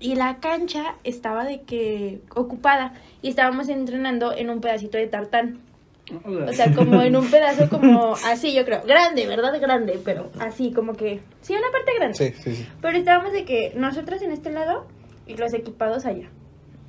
y 0.00 0.14
la 0.14 0.40
cancha 0.40 0.94
estaba 1.04 1.44
de 1.44 1.62
que 1.62 2.20
ocupada 2.34 2.94
y 3.22 3.28
estábamos 3.28 3.68
entrenando 3.68 4.32
en 4.34 4.50
un 4.50 4.60
pedacito 4.60 4.96
de 4.98 5.06
tartán. 5.06 5.60
O 6.24 6.52
sea, 6.52 6.72
como 6.74 7.00
en 7.02 7.16
un 7.16 7.30
pedazo 7.30 7.68
como 7.68 8.14
así, 8.26 8.54
yo 8.54 8.64
creo. 8.64 8.82
Grande, 8.82 9.26
¿verdad? 9.26 9.60
Grande, 9.60 10.00
pero 10.04 10.30
así, 10.38 10.72
como 10.72 10.94
que... 10.94 11.20
Sí, 11.40 11.54
una 11.54 11.70
parte 11.70 11.94
grande. 11.94 12.16
Sí, 12.16 12.32
sí, 12.42 12.56
sí. 12.56 12.68
Pero 12.80 12.98
estábamos 12.98 13.32
de 13.32 13.44
que 13.44 13.72
nosotros 13.76 14.22
en 14.22 14.32
este 14.32 14.50
lado 14.50 14.86
y 15.26 15.36
los 15.36 15.54
equipados 15.54 16.06
allá. 16.06 16.28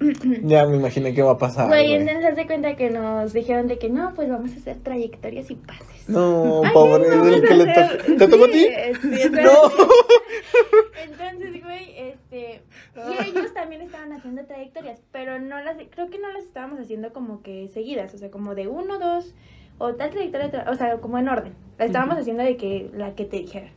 Ya 0.44 0.66
me 0.66 0.78
imaginé 0.78 1.14
qué 1.14 1.22
va 1.22 1.32
a 1.32 1.38
pasar. 1.38 1.68
Güey, 1.68 1.94
entonces 1.94 2.26
haz 2.26 2.36
de 2.36 2.48
cuenta 2.48 2.76
que 2.76 2.90
nos 2.90 3.34
dijeron 3.34 3.68
de 3.68 3.78
que 3.78 3.90
no, 3.90 4.14
pues 4.16 4.30
vamos 4.30 4.52
a 4.52 4.56
hacer 4.56 4.78
trayectorias 4.84 5.50
y 5.52 5.56
pases. 5.56 6.10
No, 6.10 6.62
Ay, 6.64 6.72
pobre, 6.74 7.08
no, 7.10 7.18
vamos 7.24 7.42
que 7.42 7.54
le 7.56 7.72
hacer-. 7.72 8.18
¿Te 8.18 8.28
tocó 8.28 8.46
a 8.46 8.48
ti? 8.48 8.66
sí. 9.02 9.30
No. 9.32 9.52
Entonces, 11.04 11.64
güey, 11.64 11.94
este, 11.98 12.62
y 12.96 13.30
ellos 13.30 13.54
también 13.54 13.82
estaban 13.82 14.12
haciendo 14.14 14.44
trayectorias, 14.46 15.00
pero 15.12 15.40
no 15.40 15.62
las, 15.62 15.78
creo 15.90 16.10
que 16.10 16.20
no 16.20 16.32
las 16.32 16.44
estábamos 16.44 16.80
haciendo 16.80 17.14
como 17.14 17.42
que 17.42 17.68
seguidas, 17.68 18.14
o 18.14 18.18
sea, 18.18 18.32
como 18.32 18.56
de 18.56 18.68
uno, 18.68 19.00
dos, 19.00 19.34
o 19.78 19.94
tal 19.94 20.10
trayectoria, 20.12 20.52
tra- 20.52 20.70
o 20.72 20.76
sea, 20.76 20.98
como 20.98 21.18
en 21.18 21.30
orden. 21.30 21.54
La 21.78 21.86
estábamos 21.86 22.18
haciendo 22.18 22.44
de 22.44 22.58
que 22.58 22.90
la 22.94 23.16
que 23.16 23.26
te 23.26 23.38
dijera. 23.38 23.70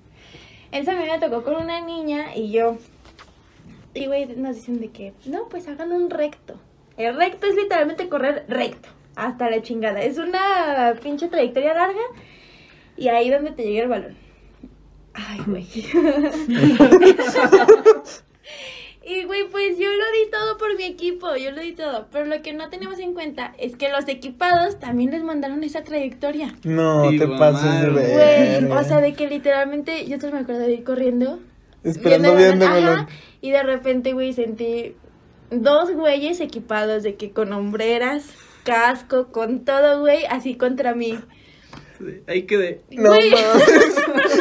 Entonces 0.73 0.95
a 0.95 1.05
mí 1.05 1.09
me 1.11 1.19
tocó 1.19 1.45
con 1.45 1.63
una 1.63 1.81
niña 1.85 2.35
y 2.35 2.51
yo, 2.51 2.77
y 3.95 4.07
güey, 4.07 4.27
nos 4.37 4.57
dicen 4.57 4.81
de 4.81 4.91
que, 4.91 5.13
no, 5.27 5.49
pues 5.49 5.69
hagan 5.69 5.93
un 5.93 6.11
recto. 6.11 6.59
El 6.97 7.17
recto 7.17 7.47
es 7.47 7.55
literalmente 7.55 8.09
correr 8.09 8.45
recto, 8.49 8.89
hasta 9.17 9.51
la 9.51 9.63
chingada. 9.63 10.03
Es 10.03 10.19
una 10.19 10.95
pinche 11.03 11.29
trayectoria 11.29 11.75
larga 11.75 12.01
y 12.97 13.09
ahí 13.09 13.31
donde 13.31 13.51
te 13.53 13.65
llega 13.65 13.83
el 13.85 13.89
balón. 13.89 14.17
Ay, 15.15 15.41
güey. 15.47 15.67
Y, 19.07 19.25
güey, 19.25 19.47
pues 19.51 19.77
yo 19.79 19.87
lo 19.87 20.05
di 20.13 20.31
todo 20.31 20.57
por 20.57 20.75
mi 20.79 20.85
equipo, 20.85 21.37
yo 21.37 21.51
lo 21.51 21.61
di 21.61 21.73
todo. 21.73 22.07
Pero 22.11 22.25
lo 22.25 22.41
que 22.41 22.55
no 22.55 22.71
tenemos 22.71 22.99
en 22.99 23.13
cuenta 23.13 23.53
es 23.59 23.77
que 23.77 23.91
los 23.91 24.09
equipados 24.09 24.79
también 24.79 25.11
les 25.11 25.23
mandaron 25.23 25.63
esa 25.63 25.85
trayectoria. 25.85 26.55
No, 26.65 27.11
Sí, 27.11 27.19
te 27.19 27.29
pases 27.29 27.83
de 27.83 27.91
ver. 27.91 28.65
Güey, 28.65 28.73
o 28.73 28.83
sea, 28.85 29.03
de 29.03 29.13
que 29.13 29.29
literalmente, 29.29 30.07
yo 30.07 30.19
solo 30.19 30.33
me 30.33 30.39
acuerdo 30.41 30.63
de 30.63 30.73
ir 30.73 30.85
corriendo. 30.85 31.39
Esperando 31.85 32.35
viendo 32.35 32.67
ajá, 32.67 33.09
y 33.41 33.51
de 33.51 33.63
repente, 33.63 34.13
güey, 34.15 34.33
sentí 34.33 34.97
dos 35.51 35.93
güeyes 35.93 36.41
equipados 36.41 37.03
de 37.03 37.17
que 37.17 37.31
con 37.33 37.53
hombreras, 37.53 38.25
casco, 38.65 39.29
con 39.31 39.65
todo, 39.65 40.01
güey, 40.01 40.25
así 40.27 40.57
contra 40.57 40.95
mí. 40.95 41.19
Ahí 42.27 42.43
quedé. 42.43 42.83
No 42.91 43.11
mames. 43.11 43.95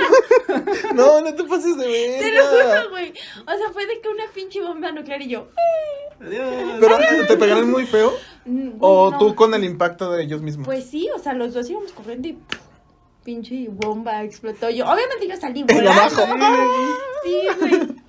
no, 0.95 1.21
no 1.21 1.35
te 1.35 1.43
pases 1.43 1.77
de 1.77 2.17
Te 2.19 2.31
lo 2.31 2.45
juro, 2.45 2.89
güey. 2.89 3.11
O 3.45 3.57
sea, 3.57 3.71
fue 3.71 3.85
de 3.85 4.01
que 4.01 4.09
una 4.09 4.23
pinche 4.33 4.61
bomba 4.61 4.91
nuclear 4.91 5.21
y 5.21 5.27
yo. 5.29 5.47
Adiós. 6.19 6.77
Pero 6.79 6.97
te 7.27 7.37
pegaron 7.37 7.69
muy 7.69 7.85
feo. 7.85 8.13
mm, 8.45 8.69
güey, 8.69 8.77
O 8.79 9.11
no. 9.11 9.17
tú 9.19 9.35
con 9.35 9.53
el 9.53 9.63
impacto 9.63 10.11
de 10.11 10.23
ellos 10.23 10.41
mismos. 10.41 10.65
Pues 10.65 10.85
sí, 10.85 11.09
o 11.15 11.19
sea, 11.19 11.33
los 11.33 11.53
dos 11.53 11.69
íbamos 11.69 11.91
corriendo 11.91 12.27
y 12.29 12.37
pinche 13.23 13.67
bomba 13.69 14.23
explotó. 14.23 14.69
Yo, 14.69 14.85
obviamente 14.85 15.27
yo 15.27 15.37
salí 15.37 15.63
volando. 15.67 16.15
Sí, 17.23 17.47
güey. 17.59 18.03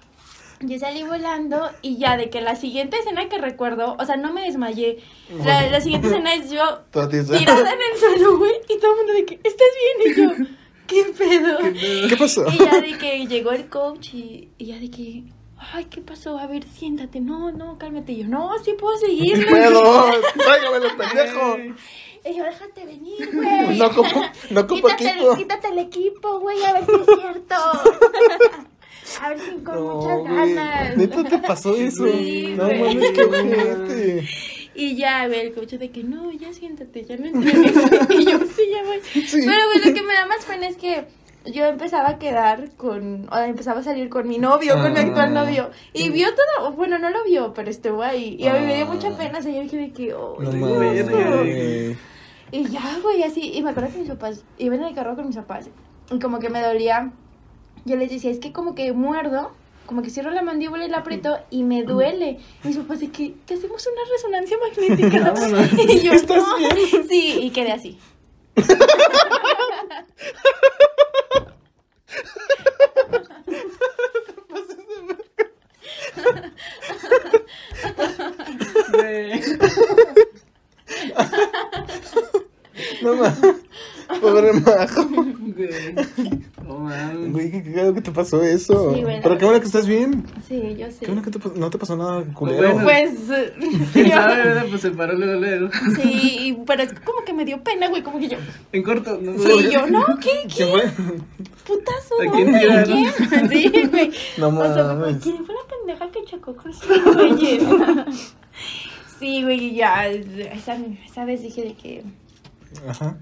Yo 0.60 0.78
salí 0.78 1.02
volando 1.02 1.70
y 1.82 1.98
ya 1.98 2.16
de 2.16 2.30
que 2.30 2.40
la 2.40 2.56
siguiente 2.56 2.98
escena 2.98 3.28
que 3.28 3.38
recuerdo, 3.38 3.96
o 3.98 4.04
sea, 4.06 4.16
no 4.16 4.32
me 4.32 4.42
desmayé. 4.42 4.98
La, 5.44 5.68
la 5.68 5.80
siguiente 5.80 6.08
escena 6.08 6.34
es 6.34 6.50
yo 6.50 6.80
tirada 6.92 7.72
en 7.72 7.78
el 7.92 7.98
suelo, 7.98 8.38
güey, 8.38 8.54
y 8.68 8.78
todo 8.78 8.92
el 8.92 8.96
mundo 8.98 9.12
de 9.12 9.24
que, 9.26 9.40
¿estás 9.42 9.68
bien? 9.98 10.12
Y 10.12 10.16
yo, 10.16 10.46
¿qué 10.86 11.04
pedo? 11.16 11.58
¿Qué 12.08 12.16
pasó? 12.16 12.46
Y 12.50 12.58
ya 12.58 12.80
de 12.80 12.96
que 12.96 13.26
llegó 13.26 13.52
el 13.52 13.68
coach 13.68 14.14
y, 14.14 14.48
y 14.56 14.66
ya 14.66 14.78
de 14.78 14.90
que, 14.90 15.24
ay, 15.58 15.86
¿qué 15.86 16.00
pasó? 16.00 16.38
A 16.38 16.46
ver, 16.46 16.64
siéntate. 16.64 17.20
No, 17.20 17.52
no, 17.52 17.76
cálmate. 17.78 18.12
Y 18.12 18.22
yo, 18.22 18.28
no, 18.28 18.50
sí 18.64 18.74
puedo 18.78 18.96
seguir. 18.96 19.46
Puedo. 19.48 20.10
Tráigamelo, 20.34 20.96
pendejo. 20.96 21.56
Y 22.26 22.38
yo, 22.38 22.44
déjate 22.44 22.86
venir, 22.86 23.30
güey. 23.34 23.76
No 23.76 23.86
ocupo, 23.86 24.22
no 24.50 24.60
ocupo 24.62 24.88
quítate, 24.88 25.08
equipo. 25.10 25.32
El, 25.32 25.38
quítate 25.38 25.68
el 25.68 25.78
equipo, 25.78 26.40
güey, 26.40 26.64
a 26.64 26.72
ver 26.72 26.86
si 26.86 26.92
es 26.92 27.06
cierto. 27.20 27.54
a 29.22 29.28
ver 29.30 29.38
si 29.40 29.50
con 29.62 29.82
muchas 29.82 30.18
güey. 30.20 30.54
ganas. 30.54 30.96
¿Neta 30.96 31.24
te 31.24 31.38
pasó 31.38 31.74
eso? 31.76 32.06
Sí, 32.06 32.54
no 32.56 32.64
güey. 32.66 32.80
mames, 32.94 33.10
qué 33.12 33.22
ojete. 33.24 34.24
Y 34.76 34.96
ya, 34.96 35.26
güey, 35.28 35.40
el 35.40 35.54
coach 35.54 35.74
de 35.74 35.90
que 35.90 36.02
no, 36.02 36.32
ya 36.32 36.52
siéntate, 36.52 37.04
ya 37.04 37.16
no 37.16 37.26
entrenes. 37.26 37.72
y 38.10 38.24
yo, 38.24 38.38
sí, 38.40 38.62
ya 38.72 38.82
voy. 38.84 38.98
Sí. 39.24 39.40
Pero, 39.44 39.60
güey, 39.72 39.78
lo 39.88 39.94
que 39.94 40.02
me 40.02 40.14
da 40.14 40.26
más 40.26 40.44
pena 40.44 40.66
es 40.66 40.76
que 40.76 41.04
yo 41.46 41.66
empezaba 41.66 42.08
a 42.08 42.18
quedar 42.18 42.70
con, 42.76 43.28
o 43.32 43.38
empezaba 43.38 43.80
a 43.80 43.82
salir 43.84 44.08
con 44.08 44.26
mi 44.26 44.38
novio, 44.38 44.74
con 44.80 44.92
mi 44.92 44.98
Ah. 44.98 45.02
actual 45.02 45.32
novio. 45.34 45.70
Y 45.92 46.08
vio 46.08 46.28
todo, 46.34 46.72
bueno, 46.72 46.98
no 46.98 47.10
lo 47.10 47.22
vio, 47.24 47.52
pero 47.54 47.70
estuvo 47.70 48.02
ahí. 48.02 48.36
Y 48.38 48.46
a 48.48 48.54
mí 48.54 48.66
me 48.66 48.74
dio 48.74 48.86
Ah. 48.86 48.92
mucha 48.92 49.16
pena, 49.16 49.38
o 49.38 49.42
sea, 49.42 49.52
yo 49.52 49.60
dije 49.62 49.76
de 49.76 49.92
que, 49.92 50.12
oh, 50.14 50.36
No 50.40 50.50
mames. 50.52 51.08
güey. 51.08 51.96
Y 52.50 52.68
ya, 52.68 52.98
güey, 53.02 53.22
así. 53.22 53.52
Y 53.54 53.62
me 53.62 53.70
acuerdo 53.70 53.92
que 53.92 53.98
mis 53.98 54.08
papás 54.08 54.44
iban 54.58 54.80
en 54.80 54.86
el 54.88 54.94
carro 54.94 55.14
con 55.16 55.26
mis 55.26 55.36
papás. 55.36 55.68
Y 56.10 56.18
como 56.18 56.38
que 56.38 56.48
me 56.50 56.60
dolía 56.62 57.12
yo 57.84 57.96
les 57.96 58.10
decía, 58.10 58.30
es 58.30 58.38
que 58.38 58.52
como 58.52 58.74
que 58.74 58.92
muerdo, 58.92 59.52
como 59.86 60.02
que 60.02 60.10
cierro 60.10 60.30
la 60.30 60.42
mandíbula 60.42 60.84
y 60.86 60.88
la 60.88 60.98
aprieto 60.98 61.38
y 61.50 61.62
me 61.62 61.82
duele. 61.82 62.38
Y 62.62 62.68
mis 62.68 62.76
papás 62.78 63.00
de 63.00 63.10
que 63.10 63.34
hacemos 63.46 63.86
una 63.86 64.02
resonancia 64.10 64.56
magnética. 64.58 65.34
Y 65.92 66.00
yo, 66.00 66.12
¿Estás 66.12 66.44
bien? 66.58 67.08
Sí, 67.08 67.38
y 67.42 67.50
quedé 67.50 67.72
así. 67.72 67.98
no. 83.02 83.64
Güey. 84.20 85.94
No 86.66 86.78
mames. 86.78 87.32
Güey, 87.32 87.50
qué 87.50 87.62
cagado 87.62 87.94
que 87.94 88.00
te 88.00 88.10
pasó 88.10 88.42
eso. 88.42 88.94
Sí, 88.94 89.02
güey, 89.02 89.16
la 89.16 89.22
Pero 89.22 89.38
qué 89.38 89.44
bueno 89.44 89.60
que 89.60 89.66
estás 89.66 89.86
bien. 89.86 90.24
Sí, 90.48 90.74
yo 90.78 90.90
sé. 90.90 91.00
Qué 91.00 91.06
bueno 91.06 91.22
que 91.22 91.30
te 91.30 91.38
no 91.58 91.70
te 91.70 91.78
pasó 91.78 91.96
nada 91.96 92.24
culero. 92.34 92.72
Bueno. 92.74 92.82
Pues, 92.84 93.12
¿Quién 93.92 94.06
yo- 94.06 94.12
sabe, 94.12 94.36
verdad? 94.36 94.64
Pues 94.68 94.80
se 94.80 94.90
paró 94.90 95.12
luego, 95.14 95.40
luego. 95.40 95.68
sí, 95.96 96.36
y- 96.40 96.52
pero 96.66 96.82
es 96.82 96.92
como 97.00 97.22
que 97.24 97.32
me 97.34 97.44
dio 97.44 97.62
pena, 97.62 97.88
güey, 97.88 98.02
como 98.02 98.18
que 98.18 98.28
yo, 98.28 98.38
En 98.72 98.82
corto, 98.82 99.18
¿no? 99.20 99.38
sí, 99.38 99.70
yo, 99.70 99.86
no, 99.86 100.04
¿qué? 100.20 100.30
¿Quién 100.54 100.68
fue? 100.70 100.82
¿Putazo? 101.66 102.14
¿A 102.20 102.32
quién 102.32 102.52
¿Dónde? 102.52 102.60
tiraron? 102.60 103.04
¿Quién? 103.48 103.50
Sí, 103.50 103.86
güey. 103.90 104.10
No 104.38 104.48
O 104.48 104.74
sea, 104.74 104.84
mames. 104.84 105.22
¿quién 105.22 105.44
fue 105.44 105.54
la 105.54 105.60
pendeja 105.68 106.10
que 106.10 106.24
chocó 106.24 106.56
con 106.56 106.72
su 106.72 106.86
güey? 107.14 107.58
Sí, 109.18 109.42
güey, 109.42 109.64
y 109.66 109.74
ya, 109.76 110.08
esa, 110.08 110.76
esa 111.06 111.24
vez 111.24 111.42
dije 111.42 111.62
de 111.62 111.74
que, 111.74 112.04
Ajá. 112.88 113.16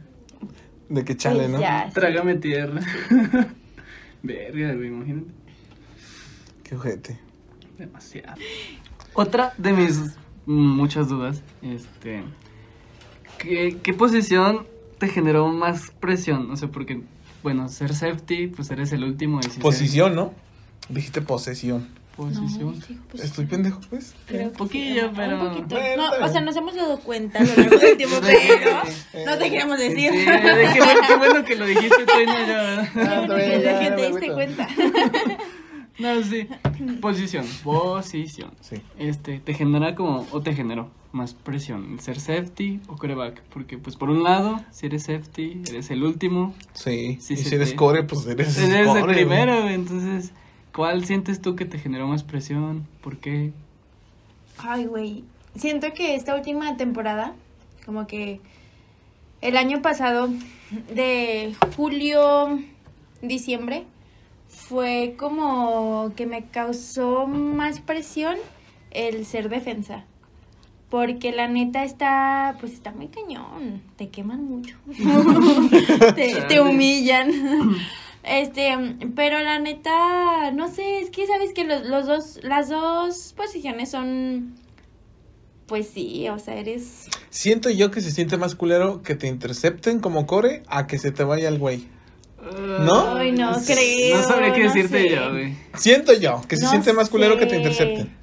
De 0.92 1.05
que 1.05 1.16
chale, 1.16 1.40
pues, 1.40 1.50
¿no? 1.50 1.61
ya, 1.61 1.87
sí. 1.88 1.94
Trágame 1.94 2.35
tierra. 2.35 2.81
Verga, 4.22 4.74
güey, 4.74 4.88
imagínate. 4.88 5.31
Qué 6.62 6.76
ojete. 6.76 7.18
Demasiado. 7.78 8.35
Otra 9.14 9.55
de 9.59 9.72
mis 9.72 10.00
muchas 10.46 11.09
dudas, 11.09 11.42
este, 11.62 12.22
¿qué, 13.38 13.78
qué 13.83 13.94
posición 13.94 14.66
te 14.98 15.09
generó 15.09 15.48
más 15.48 15.90
presión? 16.00 16.50
O 16.50 16.57
sea, 16.57 16.68
porque, 16.68 17.02
bueno, 17.42 17.68
ser 17.68 17.94
safety, 17.94 18.48
pues 18.48 18.70
eres 18.70 18.92
el 18.92 19.05
último. 19.05 19.40
y 19.40 19.44
si 19.44 19.50
ser- 19.50 19.62
Posición, 19.62 20.14
¿no? 20.14 20.35
Dijiste 20.88 21.20
posesión. 21.22 21.88
Posición. 22.16 22.79
No, 22.79 22.96
pues, 23.11 23.25
Estoy 23.25 23.46
pendejo, 23.46 23.81
pues. 23.88 24.14
creo 24.27 24.44
Un 24.46 24.51
que 24.53 24.59
poquillo, 24.59 25.09
sí, 25.09 25.12
pero- 25.16 25.40
Un 25.42 25.48
poquito. 25.48 25.75
Bueno, 25.77 26.11
No, 26.20 26.27
o 26.27 26.29
sea, 26.29 26.40
nos 26.42 26.57
hemos 26.57 26.75
dado 26.75 27.01
cuenta 27.01 27.38
a 27.38 27.42
lo 27.44 27.55
largo 27.57 27.79
del 27.79 27.96
tiempo, 27.96 28.16
pero 28.20 28.83
no 29.27 29.38
te 29.38 29.51
queremos 29.51 29.81
Sí, 29.81 29.88
decir. 29.88 30.11
qué, 30.12 30.81
bueno, 30.81 31.01
qué 31.09 31.16
bueno 31.16 31.44
que 31.44 31.57
lo 31.57 31.66
dijiste 31.66 32.05
tú 32.05 32.12
y 32.22 32.27
no 32.27 32.35
que 32.35 32.46
ya, 32.46 33.66
la 33.72 33.81
gente 33.81 33.90
me 33.90 33.96
te 33.96 34.07
diste 34.11 34.33
cuenta. 34.33 34.68
No, 35.98 36.22
sí. 36.22 36.48
Posición, 37.03 37.46
posición. 37.62 38.51
Sí. 38.62 38.77
Este, 38.98 39.40
te 39.40 39.53
genera 39.53 39.94
como, 39.94 40.27
o 40.33 40.40
te 40.40 40.55
generó 40.55 40.90
más 41.12 41.35
presión, 41.35 41.98
ser 42.01 42.18
safety 42.18 42.81
o 42.88 42.96
coreback. 42.96 43.42
Porque, 43.53 43.77
pues, 43.77 43.96
por 43.96 44.09
un 44.09 44.22
lado, 44.25 44.59
si 44.70 44.87
eres 44.87 45.03
safety, 45.05 45.61
eres 45.68 45.90
el 45.90 46.03
último, 46.03 46.55
Sí. 46.72 47.18
Sí, 47.20 47.35
y 47.35 47.37
si 47.37 47.55
eres 47.55 47.70
te- 47.70 47.77
core, 47.77 48.05
pues 48.05 48.27
eres, 48.27 48.57
eres 48.59 48.87
core, 48.88 49.01
el 49.01 49.07
primero, 49.07 49.62
güey. 49.62 49.75
Entonces, 49.75 50.33
¿cuál 50.74 51.04
sientes 51.04 51.40
tú 51.40 51.56
que 51.56 51.64
te 51.64 51.78
generó 51.78 52.06
más 52.06 52.22
presión? 52.22 52.87
¿Por 53.02 53.18
qué? 53.18 53.52
Ay, 54.58 54.87
güey. 54.87 55.24
Siento 55.54 55.92
que 55.92 56.14
esta 56.14 56.35
última 56.35 56.76
temporada, 56.76 57.35
como 57.85 58.06
que 58.06 58.40
el 59.40 59.56
año 59.56 59.82
pasado, 59.82 60.28
de 60.94 61.54
julio, 61.76 62.61
diciembre, 63.20 63.85
fue 64.48 65.14
como 65.18 66.12
que 66.16 66.26
me 66.26 66.46
causó 66.46 67.26
más 67.26 67.80
presión 67.80 68.37
el 68.90 69.26
ser 69.26 69.48
defensa. 69.48 70.04
Porque 70.88 71.32
la 71.32 71.48
neta 71.48 71.85
está, 71.85 72.56
pues 72.61 72.72
está 72.72 72.92
muy 72.92 73.08
cañón. 73.08 73.82
Te 73.96 74.11
queman 74.11 74.44
mucho. 74.44 74.76
te, 76.14 76.42
te 76.42 76.61
humillan. 76.61 77.30
Este, 78.24 78.76
pero 79.16 79.40
la 79.40 79.58
neta, 79.58 80.52
no 80.52 80.68
sé, 80.72 81.00
es 81.00 81.11
que 81.11 81.26
sabes 81.26 81.52
que 81.52 81.64
los, 81.64 81.85
los 81.87 82.06
dos, 82.06 82.38
las 82.42 82.68
dos 82.68 83.35
posiciones 83.37 83.90
son, 83.90 84.54
pues 85.66 85.88
sí, 85.88 86.28
o 86.28 86.38
sea, 86.38 86.54
eres, 86.56 87.08
Siento 87.30 87.68
yo 87.70 87.90
que 87.90 88.00
se 88.00 88.12
siente 88.12 88.37
más 88.37 88.54
culero 88.54 89.02
que 89.02 89.16
te 89.16 89.26
intercepten 89.26 89.98
como 89.98 90.26
core 90.26 90.62
a 90.68 90.87
que 90.87 90.98
se 90.98 91.11
te 91.11 91.24
vaya 91.24 91.48
el 91.48 91.58
güey. 91.58 91.88
¿No? 92.80 93.16
Ay, 93.16 93.32
no 93.32 93.52
creo, 93.64 94.16
No 94.16 94.22
sabría 94.24 94.52
qué 94.52 94.64
no 94.64 94.66
decirte 94.72 95.02
sé. 95.02 95.11
yo, 95.14 95.30
güey. 95.30 95.56
Siento 95.76 96.12
yo 96.12 96.40
que 96.48 96.56
se 96.56 96.64
No 96.64 96.70
siente 96.70 96.92
más 96.92 97.08
culero 97.08 97.38
que 97.38 97.46
te 97.46 97.56
intercepten. 97.56 98.16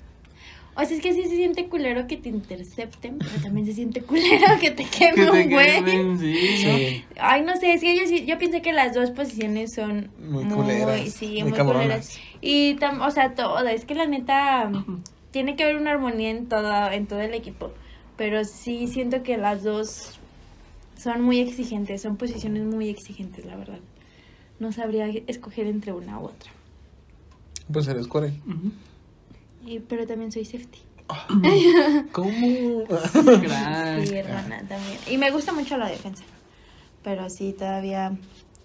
O 0.82 0.86
sea, 0.86 0.96
es 0.98 1.02
que 1.04 1.14
sí 1.14 1.24
se 1.24 1.36
siente 1.36 1.68
culero 1.68 2.08
que 2.08 2.18
te 2.18 2.30
intercepten, 2.30 3.18
pero 3.20 3.42
también 3.42 3.66
se 3.66 3.74
siente 3.74 4.02
culero 4.02 4.46
que 4.62 4.72
te 4.72 4.84
Que 4.86 5.12
queme 5.12 5.30
un 5.32 5.50
güey. 5.50 7.04
Ay, 7.20 7.42
no 7.44 7.56
sé, 7.58 7.74
es 7.74 7.82
que 7.82 7.96
yo, 7.98 8.06
sí- 8.08 8.26
yo 8.26 8.38
pienso 8.38 8.62
que 8.62 8.74
las 8.74 8.94
dos 8.94 9.12
posiciones 9.12 9.74
son 9.74 10.10
Muy 10.20 10.46
culeras, 10.46 11.12
sí, 11.14 11.34
muy 11.42 11.50
muy, 11.50 11.52
cabronas. 11.54 11.84
culeras. 11.84 12.20
Y, 12.42 12.76
tam- 12.78 13.06
o 13.06 13.12
sea, 13.12 13.36
todo, 13.36 13.60
es 13.68 13.86
que 13.86 13.96
la 13.96 14.06
neta, 14.06 14.72
tiene 15.32 15.56
que 15.56 15.64
haber 15.64 15.76
una 15.78 15.92
armonía 15.92 16.30
en 16.32 16.48
todo, 16.48 16.92
en 16.92 17.06
todo 17.08 17.22
el 17.22 17.34
equipo. 17.34 17.72
Pero 18.18 18.44
sí 18.44 18.88
siento 18.88 19.24
que 19.24 19.38
las 19.38 19.64
dos 19.64 20.20
son 20.98 21.22
muy 21.22 21.40
exigentes, 21.40 22.02
son 22.02 22.18
posiciones 22.18 22.64
muy 22.64 22.90
exigentes, 22.90 23.46
la 23.46 23.56
verdad. 23.56 23.80
No 24.60 24.72
sabría 24.74 25.08
escoger 25.28 25.68
entre 25.68 25.94
una 25.94 26.20
u 26.20 26.26
otra. 26.26 26.52
Pues 27.72 27.88
eres 27.88 28.08
core. 28.08 28.34
Ujú. 28.46 28.72
Y, 29.66 29.80
pero 29.80 30.06
también 30.08 30.32
soy 30.32 30.46
safety. 30.46 30.80
¿Cómo? 32.12 32.32
Crack. 32.88 34.06
Sí, 34.06 34.16
hermana, 34.16 34.60
también. 34.68 34.98
Y 35.10 35.18
me 35.18 35.32
gusta 35.32 35.52
mucho 35.52 35.78
la 35.78 35.90
defensa. 35.90 36.24
Pero 37.04 37.30
sí, 37.30 37.56
todavía, 37.58 38.12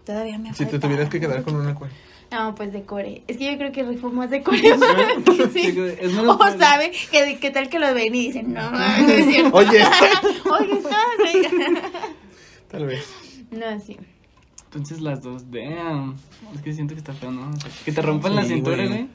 todavía 0.05 0.39
me 0.39 0.53
Si 0.55 0.67
te 0.67 0.79
tuvieras 0.79 1.09
que 1.09 1.21
quedar 1.21 1.39
mucho. 1.39 1.53
con 1.53 1.61
una 1.61 1.75
core. 1.75 1.91
No, 2.31 2.55
pues 2.55 2.73
de 2.73 2.83
core. 2.83 3.23
Es 3.29 3.37
que 3.37 3.51
yo 3.53 3.57
creo 3.59 3.71
que 3.73 3.85
rifo 3.85 4.11
más 4.11 4.29
de 4.31 4.43
core. 4.43 4.59
Sí, 4.59 5.43
sí. 5.73 5.79
es 6.01 6.19
O 6.19 6.37
padre. 6.37 6.59
sabe 6.59 6.93
que, 7.11 7.39
que 7.39 7.51
tal 7.51 7.69
que 7.69 7.79
lo 7.79 7.95
ven 7.95 8.15
y 8.15 8.27
dicen, 8.27 8.53
no, 8.53 8.71
no 8.71 8.79
es 8.85 9.27
cierto. 9.31 9.57
Oye, 9.57 9.69
Oye, 10.51 10.73
está. 10.79 10.97
tal 12.71 12.87
vez. 12.87 13.07
No, 13.51 13.79
sí. 13.81 13.97
Entonces 14.65 15.01
las 15.01 15.23
dos, 15.23 15.45
damn. 15.51 16.17
Es 16.55 16.61
que 16.63 16.73
siento 16.73 16.95
que 16.95 16.99
está 16.99 17.13
feo, 17.13 17.31
¿no? 17.31 17.51
O 17.51 17.57
sea, 17.61 17.71
que 17.85 17.93
te 17.93 18.03
rompan 18.03 18.35
la 18.35 18.43
Sí, 18.43 18.55
cintura, 18.55 18.77
güey. 18.79 18.89
güey. 18.89 19.09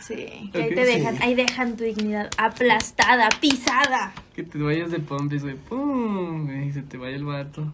Sí, 0.00 0.50
que 0.52 0.62
ahí 0.62 0.74
te 0.74 0.84
sí. 0.86 0.92
dejan, 0.98 1.22
ahí 1.22 1.34
dejan 1.34 1.76
tu 1.76 1.84
dignidad 1.84 2.30
aplastada, 2.38 3.28
pisada. 3.40 4.12
Que 4.34 4.42
te 4.42 4.58
vayas 4.58 4.90
de 4.90 5.00
pompis, 5.00 5.42
güey. 5.42 5.56
Pum, 5.56 6.46
güey. 6.46 6.68
Y 6.68 6.72
se 6.72 6.82
te 6.82 6.96
vaya 6.96 7.16
el 7.16 7.24
vato. 7.24 7.72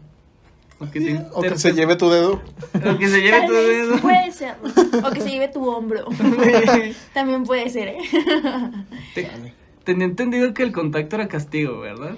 O 0.81 0.89
que, 0.91 1.01
te, 1.01 1.19
O 1.33 1.41
te- 1.43 1.49
que 1.51 1.59
se 1.59 1.73
lleve 1.73 1.97
tu 1.97 2.09
dedo. 2.09 2.41
o 2.75 2.99
que 2.99 3.09
se 3.09 3.21
lleve 3.21 3.39
Tal 3.41 3.47
tu 3.49 3.53
dedo. 3.53 3.99
puede 3.99 4.31
ser. 4.33 4.55
O 5.05 5.11
que 5.11 5.21
se 5.21 5.31
lleve 5.31 5.49
tu 5.49 5.69
hombro. 5.69 6.07
También 7.15 7.45
puede 7.45 7.69
ser, 7.69 7.89
¿eh? 7.89 7.99
Te- 9.15 9.31
Tenía 9.85 10.05
entendido 10.07 10.53
que 10.55 10.63
el 10.63 10.73
contacto 10.73 11.17
era 11.17 11.29
castigo, 11.29 11.81
¿verdad? 11.81 12.17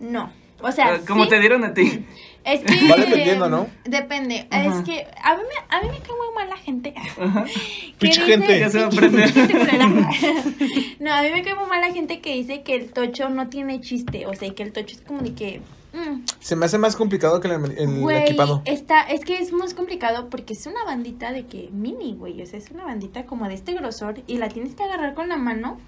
No. 0.00 0.32
O 0.60 0.70
sea, 0.72 0.94
Ah, 0.94 1.00
Como 1.06 1.24
sí, 1.24 1.30
te 1.30 1.40
dieron 1.40 1.64
a 1.64 1.72
ti. 1.74 2.04
Es 2.44 2.60
que. 2.60 2.88
Va 2.88 2.96
dependiendo, 2.96 3.48
¿no? 3.48 3.68
Depende. 3.84 4.46
Ajá. 4.50 4.64
Es 4.78 4.84
que 4.84 5.06
a 5.22 5.36
mí, 5.36 5.42
me, 5.42 5.76
a 5.76 5.80
mí 5.82 5.88
me 5.90 5.98
cae 5.98 6.16
muy 6.16 6.34
mal 6.34 6.48
la 6.48 6.56
gente. 6.56 6.94
Dice- 8.00 8.20
gente. 8.22 8.58
Ya 8.60 8.70
se 8.70 8.78
va 8.78 8.84
a 8.84 8.88
aprender. 8.92 9.30
no, 11.00 11.12
a 11.14 11.22
mí 11.22 11.30
me 11.30 11.42
cae 11.42 11.54
muy 11.54 11.66
mal 11.68 11.80
la 11.80 11.92
gente 11.92 12.20
que 12.20 12.34
dice 12.34 12.62
que 12.62 12.74
el 12.74 12.92
tocho 12.92 13.28
no 13.28 13.48
tiene 13.48 13.80
chiste. 13.80 14.26
O 14.26 14.34
sea, 14.34 14.48
y 14.48 14.52
que 14.52 14.62
el 14.62 14.72
tocho 14.72 14.96
es 14.96 15.02
como 15.02 15.20
de 15.20 15.34
que. 15.34 15.60
mm, 15.92 16.24
Se 16.40 16.56
me 16.56 16.66
hace 16.66 16.78
más 16.78 16.96
complicado 16.96 17.40
que 17.40 17.48
el, 17.48 17.78
el 17.78 18.00
Güey, 18.00 18.22
equipado. 18.22 18.62
está, 18.64 19.02
es 19.02 19.24
que 19.24 19.38
es 19.38 19.52
más 19.52 19.74
complicado 19.74 20.28
porque 20.30 20.52
es 20.54 20.66
una 20.66 20.84
bandita 20.84 21.32
de 21.32 21.46
que 21.46 21.68
mini, 21.72 22.14
güey. 22.14 22.40
O 22.42 22.46
sea, 22.46 22.58
es 22.58 22.70
una 22.70 22.84
bandita 22.84 23.24
como 23.26 23.46
de 23.48 23.54
este 23.54 23.72
grosor 23.74 24.20
y 24.26 24.38
la 24.38 24.48
tienes 24.48 24.74
que 24.74 24.82
agarrar 24.82 25.14
con 25.14 25.28
la 25.28 25.36
mano. 25.36 25.78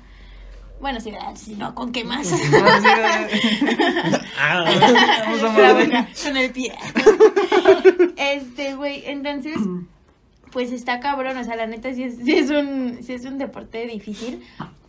Bueno, 0.81 1.01
si, 1.01 1.13
si 1.37 1.55
no, 1.55 1.75
¿con 1.75 1.93
qué 1.93 2.05
más? 2.05 2.27
Sí, 2.27 2.37
güey. 2.51 2.63
Ah, 4.39 4.65
con 6.23 6.37
el 6.37 6.51
pie. 6.51 6.73
este, 8.17 8.75
güey, 8.75 9.03
entonces, 9.07 9.57
pues 10.51 10.73
está 10.73 11.01
cabrón, 11.01 11.37
o 11.39 11.45
sea, 11.45 11.57
la 11.57 11.67
neta 11.67 11.95
sí 11.95 12.03
es, 12.03 12.17
sí 12.17 12.37
es 12.37 12.51
un, 12.51 12.99
sí 13.03 13.15
es 13.15 13.25
un 13.25 13.39
deporte 13.39 13.87
difícil, 13.87 14.43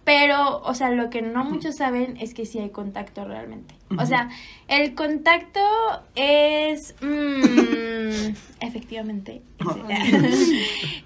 pero, 0.03 0.61
o 0.61 0.73
sea, 0.73 0.91
lo 0.91 1.09
que 1.09 1.21
no 1.21 1.43
muchos 1.45 1.77
saben 1.77 2.17
es 2.17 2.33
que 2.33 2.45
sí 2.45 2.59
hay 2.59 2.69
contacto 2.69 3.25
realmente. 3.25 3.75
O 3.97 4.05
sea, 4.05 4.29
el 4.67 4.93
contacto 4.93 5.61
es, 6.15 6.95
mm, 7.01 8.33
efectivamente, 8.59 9.41
es, 9.89 10.51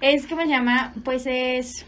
es, 0.00 0.26
¿cómo 0.26 0.42
se 0.42 0.48
llama? 0.48 0.92
Pues 1.04 1.26
es 1.26 1.86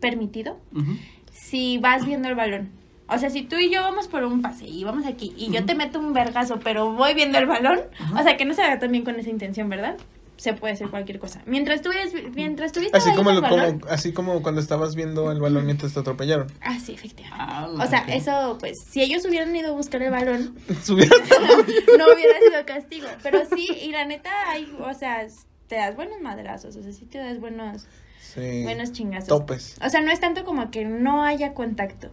permitido 0.00 0.60
Ujú. 0.74 0.96
Si 1.40 1.78
vas 1.78 2.04
viendo 2.04 2.28
el 2.28 2.34
balón. 2.34 2.70
O 3.08 3.16
sea, 3.18 3.30
si 3.30 3.42
tú 3.42 3.56
y 3.56 3.70
yo 3.70 3.80
vamos 3.82 4.06
por 4.06 4.22
un 4.24 4.42
pase 4.42 4.66
y 4.66 4.84
vamos 4.84 5.06
aquí 5.06 5.32
y 5.36 5.50
yo 5.50 5.64
te 5.64 5.74
meto 5.74 5.98
un 5.98 6.12
vergazo, 6.12 6.60
pero 6.62 6.92
voy 6.92 7.14
viendo 7.14 7.38
el 7.38 7.46
balón, 7.46 7.80
o 8.14 8.22
sea, 8.22 8.36
que 8.36 8.44
no 8.44 8.52
se 8.52 8.62
haga 8.62 8.78
también 8.78 9.02
con 9.04 9.18
esa 9.18 9.30
intención, 9.30 9.68
¿verdad? 9.70 9.96
Se 10.36 10.52
puede 10.52 10.74
hacer 10.74 10.88
cualquier 10.90 11.18
cosa. 11.18 11.40
Mientras 11.46 11.80
tú 11.82 11.88
ves, 11.88 12.12
mientras 12.34 12.70
tuviste 12.70 12.96
así, 12.96 13.10
como, 13.16 13.32
lo- 13.32 13.40
balón. 13.40 13.80
como, 13.80 13.92
así 13.92 14.12
como 14.12 14.40
cuando 14.42 14.60
estabas 14.60 14.94
viendo 14.94 15.32
el 15.32 15.40
balón 15.40 15.64
mientras 15.64 15.94
te 15.94 16.00
atropellaron. 16.00 16.46
Ah, 16.60 16.78
sí, 16.78 16.92
efectivamente. 16.92 17.42
Ah, 17.44 17.68
O 17.72 17.86
sea, 17.88 18.00
eso, 18.14 18.56
pues, 18.60 18.76
si 18.88 19.00
ellos 19.02 19.24
hubieran 19.24 19.56
ido 19.56 19.70
a 19.70 19.72
buscar 19.76 20.00
el 20.02 20.10
balón, 20.12 20.54
no 20.88 20.94
hubiera 20.94 22.38
sido 22.40 22.66
castigo. 22.66 23.08
Pero 23.22 23.40
sí, 23.46 23.66
y 23.82 23.90
la 23.90 24.04
neta, 24.04 24.30
hay, 24.48 24.70
o 24.78 24.94
sea, 24.94 25.26
te 25.66 25.76
das 25.76 25.96
buenos 25.96 26.20
madrazos, 26.20 26.76
o 26.76 26.82
sea, 26.82 26.92
sí 26.92 27.04
te 27.06 27.18
das 27.18 27.40
buenos, 27.40 27.86
Sí. 28.20 28.62
buenos 28.62 28.92
chingazos. 28.92 29.28
Topes. 29.28 29.78
O 29.84 29.88
sea, 29.88 30.00
no 30.00 30.10
es 30.10 30.20
tanto 30.20 30.44
como 30.44 30.70
que 30.70 30.84
no 30.84 31.24
haya 31.24 31.54
contacto. 31.54 32.10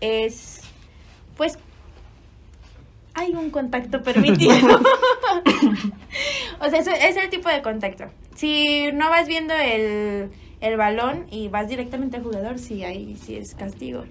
Es, 0.00 0.60
pues, 1.36 1.58
hay 3.14 3.32
un 3.32 3.50
contacto 3.50 4.02
permitido. 4.02 4.54
o 6.60 6.70
sea, 6.70 6.78
eso 6.78 6.90
es 6.90 7.16
el 7.16 7.30
tipo 7.30 7.48
de 7.48 7.62
contacto. 7.62 8.04
Si 8.34 8.92
no 8.92 9.10
vas 9.10 9.26
viendo 9.26 9.54
el, 9.54 10.30
el 10.60 10.76
balón 10.76 11.26
y 11.30 11.48
vas 11.48 11.68
directamente 11.68 12.16
al 12.16 12.22
jugador, 12.22 12.58
sí, 12.58 12.84
ahí 12.84 13.16
sí 13.16 13.36
es 13.36 13.54
castigo. 13.54 14.04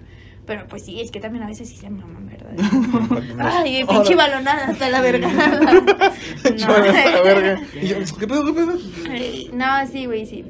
Pero 0.46 0.66
pues 0.66 0.84
sí, 0.86 1.00
es 1.00 1.10
que 1.10 1.20
también 1.20 1.44
a 1.44 1.46
veces 1.46 1.68
sí 1.68 1.76
se 1.76 1.90
maman, 1.90 2.26
¿verdad? 2.26 2.52
Ay, 3.38 3.84
pinche 3.84 4.14
balonada 4.14 4.68
hasta 4.68 4.88
la 4.88 5.02
verga. 5.02 5.28
No. 5.28 6.74
¿Qué 8.18 8.26
pedo, 8.26 8.46
qué 8.46 8.52
pedo? 8.54 8.78
No, 9.52 9.86
sí, 9.86 10.06
güey, 10.06 10.24
sí. 10.24 10.46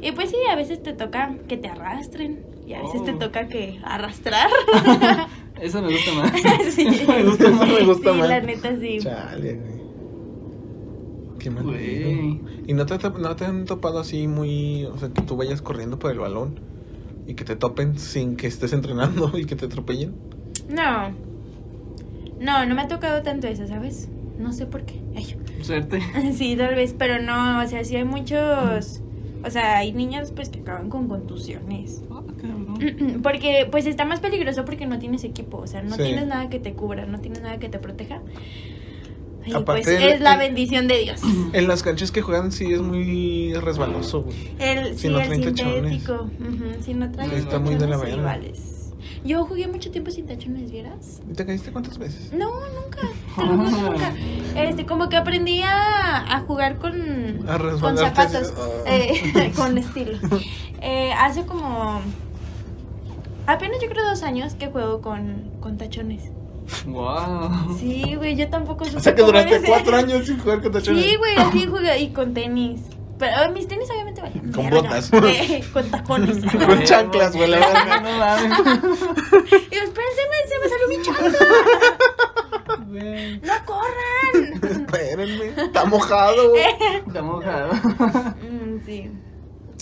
Y 0.00 0.12
pues 0.12 0.30
sí, 0.30 0.36
a 0.50 0.54
veces 0.56 0.82
te 0.82 0.92
toca 0.92 1.34
que 1.48 1.56
te 1.56 1.68
arrastren. 1.68 2.44
Y 2.66 2.74
a 2.74 2.82
veces 2.82 3.04
te 3.04 3.12
Oh. 3.12 3.18
toca 3.18 3.48
que 3.48 3.78
arrastrar. 3.82 4.48
Eso 5.60 5.82
me 5.82 5.90
gusta 5.92 6.12
más. 6.14 6.32
sí. 6.74 6.84
Me 7.08 7.22
gusta 7.24 7.50
más, 7.50 7.68
me 7.68 7.84
gusta 7.84 8.12
sí, 8.12 8.18
más. 8.18 8.28
la 8.28 8.40
neta 8.40 8.78
sí. 8.78 8.98
Chale, 9.00 9.54
güey. 9.54 9.78
Qué 11.40 11.50
mal. 11.50 11.64
¿Y 12.66 12.72
no 12.74 12.86
te, 12.86 12.98
no 13.10 13.36
te 13.36 13.44
han 13.44 13.64
topado 13.64 13.98
así 13.98 14.28
muy. 14.28 14.84
O 14.84 14.98
sea, 14.98 15.08
que 15.08 15.22
tú 15.22 15.36
vayas 15.36 15.62
corriendo 15.62 15.98
por 15.98 16.12
el 16.12 16.18
balón 16.18 16.60
y 17.26 17.34
que 17.34 17.44
te 17.44 17.56
topen 17.56 17.98
sin 17.98 18.36
que 18.36 18.46
estés 18.46 18.72
entrenando 18.72 19.36
y 19.38 19.44
que 19.46 19.56
te 19.56 19.66
atropellen? 19.66 20.14
No. 20.68 21.10
No, 22.40 22.66
no 22.66 22.74
me 22.74 22.82
ha 22.82 22.88
tocado 22.88 23.22
tanto 23.22 23.48
eso, 23.48 23.66
¿sabes? 23.66 24.08
No 24.38 24.52
sé 24.52 24.66
por 24.66 24.84
qué. 24.84 25.00
Ay. 25.16 25.36
Suerte. 25.62 26.00
Sí, 26.34 26.54
tal 26.56 26.74
vez, 26.76 26.94
pero 26.96 27.20
no, 27.20 27.60
o 27.62 27.66
sea, 27.66 27.82
sí 27.84 27.96
hay 27.96 28.04
muchos... 28.04 29.02
O 29.44 29.50
sea, 29.50 29.78
hay 29.78 29.92
niños 29.92 30.32
pues 30.34 30.48
que 30.48 30.60
acaban 30.60 30.88
con 30.90 31.08
contusiones. 31.08 32.02
Ah, 32.10 32.22
cabrón. 32.40 33.20
Porque 33.22 33.68
pues 33.70 33.86
está 33.86 34.04
más 34.04 34.20
peligroso 34.20 34.64
porque 34.64 34.86
no 34.86 34.98
tienes 34.98 35.24
equipo, 35.24 35.58
o 35.58 35.66
sea, 35.66 35.82
no 35.82 35.96
Sí. 35.96 36.02
tienes 36.02 36.26
nada 36.26 36.48
que 36.48 36.58
te 36.58 36.72
cubra, 36.74 37.06
no 37.06 37.20
tienes 37.20 37.42
nada 37.42 37.58
que 37.58 37.68
te 37.68 37.78
proteja. 37.78 38.20
Y 39.46 39.52
Aparte, 39.54 39.82
pues 39.82 39.88
el- 39.88 40.02
es 40.10 40.20
la 40.20 40.36
bendición 40.36 40.88
de 40.88 40.98
Dios. 40.98 41.20
En 41.52 41.68
las 41.68 41.82
canchas 41.82 42.10
que 42.12 42.20
juegan 42.20 42.52
sí 42.52 42.72
es 42.72 42.80
muy 42.82 43.54
resbaloso, 43.54 44.22
güey. 44.22 44.36
El, 44.58 44.94
Si 44.94 45.02
sí, 45.02 45.08
no 45.08 45.20
el 45.20 45.30
sintético. 45.34 46.14
Ujú, 46.40 46.82
Si 46.82 46.94
no 46.94 47.10
traes 47.10 47.32
Está 47.32 47.58
muy 47.58 47.76
de 47.76 47.86
la 47.86 47.98
sí. 47.98 48.04
Yo 49.28 49.44
jugué 49.44 49.68
mucho 49.68 49.90
tiempo 49.90 50.10
sin 50.10 50.26
tachones, 50.26 50.70
¿vieras? 50.70 51.20
¿Y 51.30 51.34
te 51.34 51.44
caíste 51.44 51.70
cuántas 51.70 51.98
veces? 51.98 52.32
No, 52.32 52.50
nunca. 52.70 53.00
Te 53.36 53.42
lo 53.42 53.58
juro 53.58 53.90
nunca. 53.90 54.14
Este, 54.56 54.86
como 54.86 55.10
que 55.10 55.18
aprendí 55.18 55.60
a, 55.60 56.34
a 56.34 56.40
jugar 56.40 56.78
con, 56.78 57.46
A 57.46 57.58
con 57.78 57.98
zapatos. 57.98 58.54
ah. 58.56 58.68
eh, 58.86 59.52
con 59.56 59.76
estilo. 59.76 60.18
Eh, 60.80 61.12
hace 61.12 61.44
como. 61.44 62.00
Apenas 63.46 63.82
yo 63.82 63.88
creo 63.90 64.08
dos 64.08 64.22
años 64.22 64.54
que 64.54 64.68
juego 64.68 65.02
con, 65.02 65.50
con 65.60 65.76
tachones. 65.76 66.30
Wow. 66.86 67.76
Sí, 67.78 68.14
güey, 68.16 68.34
yo 68.34 68.48
tampoco 68.48 68.86
supe 68.86 68.96
O 68.96 69.00
sea 69.00 69.14
que 69.14 69.22
duraste 69.22 69.60
cuatro 69.66 69.94
años 69.94 70.26
sin 70.26 70.38
jugar 70.38 70.62
con 70.62 70.72
tachones. 70.72 71.04
Sí, 71.04 71.16
güey, 71.16 71.36
así 71.36 71.66
jugué 71.66 71.98
y 72.00 72.08
con 72.08 72.32
tenis. 72.32 72.80
Pero 73.18 73.42
eh, 73.42 73.50
mis 73.50 73.66
tenis 73.68 73.88
obviamente 73.90 74.20
valían. 74.20 74.52
Con 74.52 74.64
verga. 74.70 74.80
botas. 74.82 75.10
Eh, 75.24 75.64
con 75.72 75.90
tacones. 75.90 76.36
Con 76.66 76.82
chanclas, 76.84 77.34
güey, 77.36 77.48
la 77.50 77.58
verga. 77.58 78.00
No 78.00 78.18
mames. 78.18 78.58
Y 78.60 79.74
yo, 79.74 79.82
espérense, 79.82 80.22
me- 80.30 80.48
se 80.48 80.58
me 80.62 80.68
salió 80.68 80.88
mi 80.88 81.02
chancla. 81.02 81.38
Güey, 82.86 83.40
¡No 83.40 83.52
corran! 83.66 84.70
Espérenme, 84.70 85.46
está 85.62 85.84
mojado. 85.84 86.54
Eh. 86.56 86.76
Está 87.06 87.22
mojado. 87.22 87.72
Mm, 87.72 88.84
sí. 88.86 89.10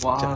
Wow. 0.01 0.35